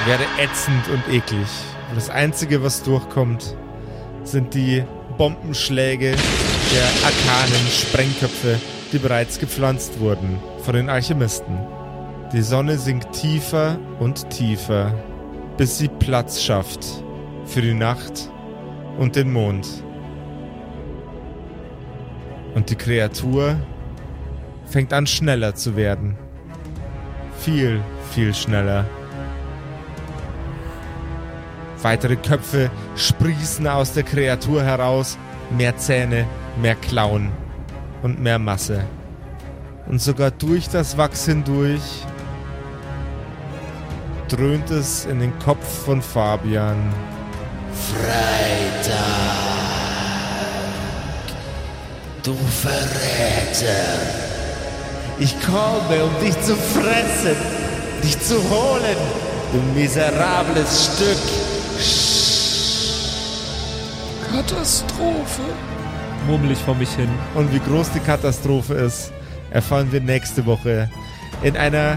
[0.07, 1.49] wäre ätzend und eklig.
[1.95, 3.57] Das Einzige, was durchkommt,
[4.23, 4.85] sind die
[5.17, 8.61] Bombenschläge der arkanen Sprengköpfe,
[8.93, 11.59] die bereits gepflanzt wurden von den Alchemisten.
[12.33, 14.93] Die Sonne sinkt tiefer und tiefer,
[15.57, 16.87] bis sie Platz schafft
[17.47, 18.31] für die Nacht
[18.99, 19.67] und den Mond.
[22.59, 23.55] Und die Kreatur
[24.67, 26.19] fängt an schneller zu werden.
[27.39, 27.81] Viel,
[28.11, 28.85] viel schneller.
[31.83, 35.17] Weitere Köpfe sprießen aus der Kreatur heraus.
[35.57, 36.27] Mehr Zähne,
[36.61, 37.31] mehr Klauen
[38.03, 38.85] und mehr Masse.
[39.87, 42.05] Und sogar durch das Wachs hindurch
[44.27, 46.93] dröhnt es in den Kopf von Fabian.
[52.29, 53.73] Du Verräter.
[55.19, 57.35] Ich komme, um dich zu fressen,
[58.05, 58.97] dich zu holen,
[59.51, 61.17] du miserables Stück.
[64.31, 65.41] Katastrophe.
[66.27, 67.09] Murmel ich vor mich hin.
[67.35, 69.11] Und wie groß die Katastrophe ist,
[69.51, 70.91] erfahren wir nächste Woche
[71.43, 71.97] in einer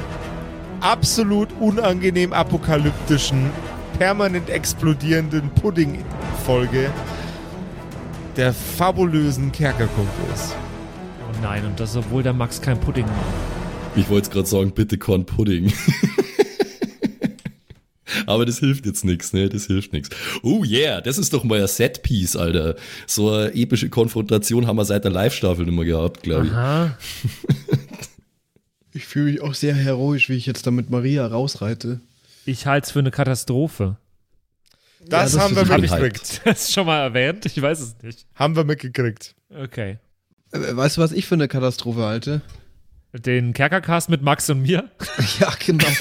[0.80, 3.50] absolut unangenehm apokalyptischen,
[4.00, 6.90] permanent explodierenden Pudding-Folge
[8.36, 10.56] der fabulösen Kerkerkumpels.
[11.22, 13.16] Oh nein, und das, obwohl der Max kein Pudding mag.
[13.96, 15.74] Ich wollte gerade sagen, bitte Korn Pudding.
[18.26, 19.50] Aber das hilft jetzt nichts, ne?
[19.50, 20.10] Das hilft nichts.
[20.44, 22.76] Oh yeah, das ist doch mal ein Setpiece, Alter.
[23.08, 26.52] So eine epische Konfrontation haben wir seit der Live-Staffel immer gehabt, glaube ich.
[26.52, 26.98] Aha.
[28.94, 32.02] Ich fühle mich auch sehr heroisch, wie ich jetzt da mit Maria rausreite.
[32.46, 33.98] Ich halte es für eine Katastrophe.
[35.08, 36.42] Das, das haben wir mitgekriegt.
[36.46, 37.46] Das ist schon mal erwähnt?
[37.46, 38.26] Ich weiß es nicht.
[38.36, 39.36] Haben wir mitgekriegt.
[39.50, 39.98] Okay.
[40.52, 42.42] Äh, Weißt du, was ich für eine Katastrophe halte?
[43.14, 44.90] Den Kerkercast mit Max und mir?
[45.40, 45.88] Ja, genau.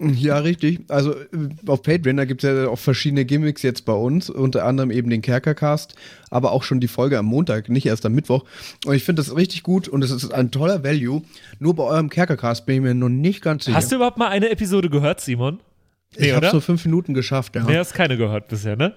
[0.00, 0.80] ja, richtig.
[0.88, 1.26] Also äh,
[1.66, 5.10] auf Patreon, da gibt es ja auch verschiedene Gimmicks jetzt bei uns, unter anderem eben
[5.10, 5.94] den Kerkercast,
[6.30, 8.44] aber auch schon die Folge am Montag, nicht erst am Mittwoch.
[8.84, 11.22] Und ich finde das richtig gut und es ist ein toller Value.
[11.60, 13.76] Nur bei eurem Kerkercast bin ich mir noch nicht ganz sicher.
[13.76, 15.60] Hast du überhaupt mal eine Episode gehört, Simon?
[16.16, 17.64] Ich habe so fünf Minuten geschafft, ja.
[17.64, 18.94] Nee, hast keine gehört bisher, ne?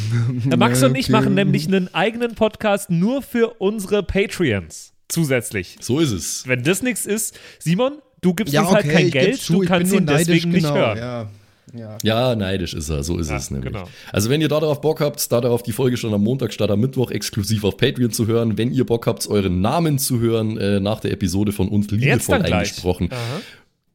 [0.56, 1.12] Max und ich okay.
[1.12, 4.92] machen nämlich einen eigenen Podcast nur für unsere Patreons.
[5.08, 5.76] Zusätzlich.
[5.80, 6.46] So ist es.
[6.46, 9.52] Wenn das nichts ist, Simon, du gibst ja, uns halt kein ich geb's Geld, zu,
[9.54, 10.98] du kannst ihn neidisch, deswegen genau, nicht hören.
[10.98, 11.30] Ja,
[11.74, 11.98] ja.
[12.02, 13.72] Ja, neidisch ist er, so ist Ja, es nämlich.
[13.72, 13.86] genau.
[14.12, 16.70] Also wenn ihr da darauf Bock habt, da darauf die Folge schon am Montag statt
[16.70, 20.58] am Mittwoch exklusiv auf Patreon zu hören, wenn ihr Bock habt, euren Namen zu hören,
[20.58, 23.10] äh, nach der Episode von uns liebevoll eingesprochen.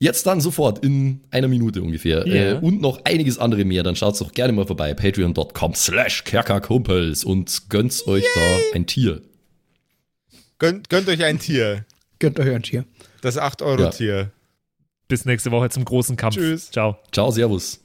[0.01, 2.27] Jetzt dann sofort in einer Minute ungefähr.
[2.27, 2.53] Ja.
[2.53, 3.83] Äh, und noch einiges andere mehr.
[3.83, 4.95] Dann schaut doch gerne mal vorbei.
[4.95, 9.21] Patreon.com slash Kerkerkumpels und gönnt euch da ein Tier.
[10.57, 11.85] Gönnt, gönnt euch ein Tier.
[12.17, 12.85] Gönnt euch ein Tier.
[13.21, 14.31] Das 8-Euro-Tier.
[15.07, 16.35] Bis nächste Woche zum großen Kampf.
[16.35, 16.71] Tschüss.
[16.71, 16.97] Ciao.
[17.11, 17.79] Ciao, Servus.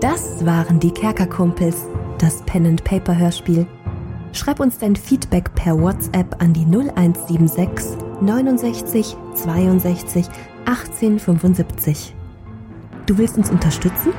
[0.00, 1.84] Das waren die Kerkerkumpels,
[2.18, 3.64] das Pen and Paper Hörspiel.
[4.32, 10.28] Schreib uns dein Feedback per WhatsApp an die 0176 69 62
[10.66, 12.14] 18 75.
[13.06, 14.12] Du willst uns unterstützen?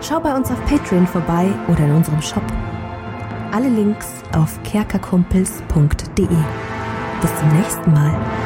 [0.00, 2.42] Schau bei uns auf Patreon vorbei oder in unserem Shop.
[3.52, 6.26] Alle Links auf kerkerkumpels.de.
[7.20, 8.45] Bis zum nächsten Mal.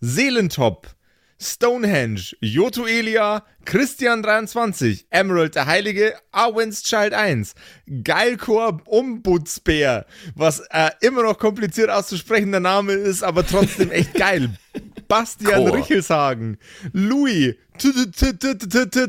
[0.00, 0.88] Seelentop,
[1.38, 7.54] Stonehenge, Joto Elia, Christian23, Emerald der Heilige, Arwen's Child 1,
[8.04, 14.50] Geilkor Ombudsbär, was äh, immer noch kompliziert auszusprechender Name ist, aber trotzdem echt geil.
[15.08, 15.76] Bastian Chor.
[15.76, 16.58] Richelshagen,
[16.92, 17.54] Louis,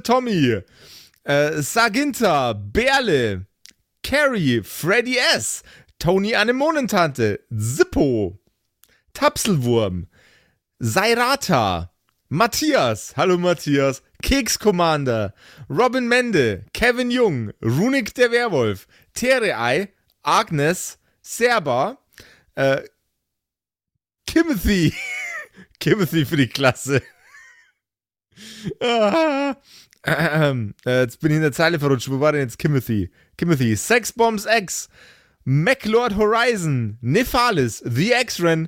[0.04, 0.62] Tommy,
[1.24, 3.46] äh, Saginta, Berle,
[4.04, 5.64] Carrie, Freddy S.,
[6.00, 8.40] Tony Anemonentante, Zippo,
[9.14, 10.08] Tapselwurm,
[10.82, 11.92] Sairata,
[12.30, 15.32] Matthias, hallo Matthias, Keks Commander,
[15.70, 19.90] Robin Mende, Kevin Jung, Runik der Werwolf, Terei,
[20.24, 22.00] Agnes, Serba,
[22.56, 22.82] äh,
[24.26, 24.92] Timothy,
[25.80, 27.04] Timothy für die Klasse.
[30.04, 32.10] Ah, ähm, äh, jetzt bin ich in der Zeile verrutscht.
[32.10, 33.12] Wo war denn jetzt Timothy?
[33.38, 34.90] Timothy, Sexbombs X,
[35.44, 38.68] MacLord Horizon, Nephalis, The X-Ren,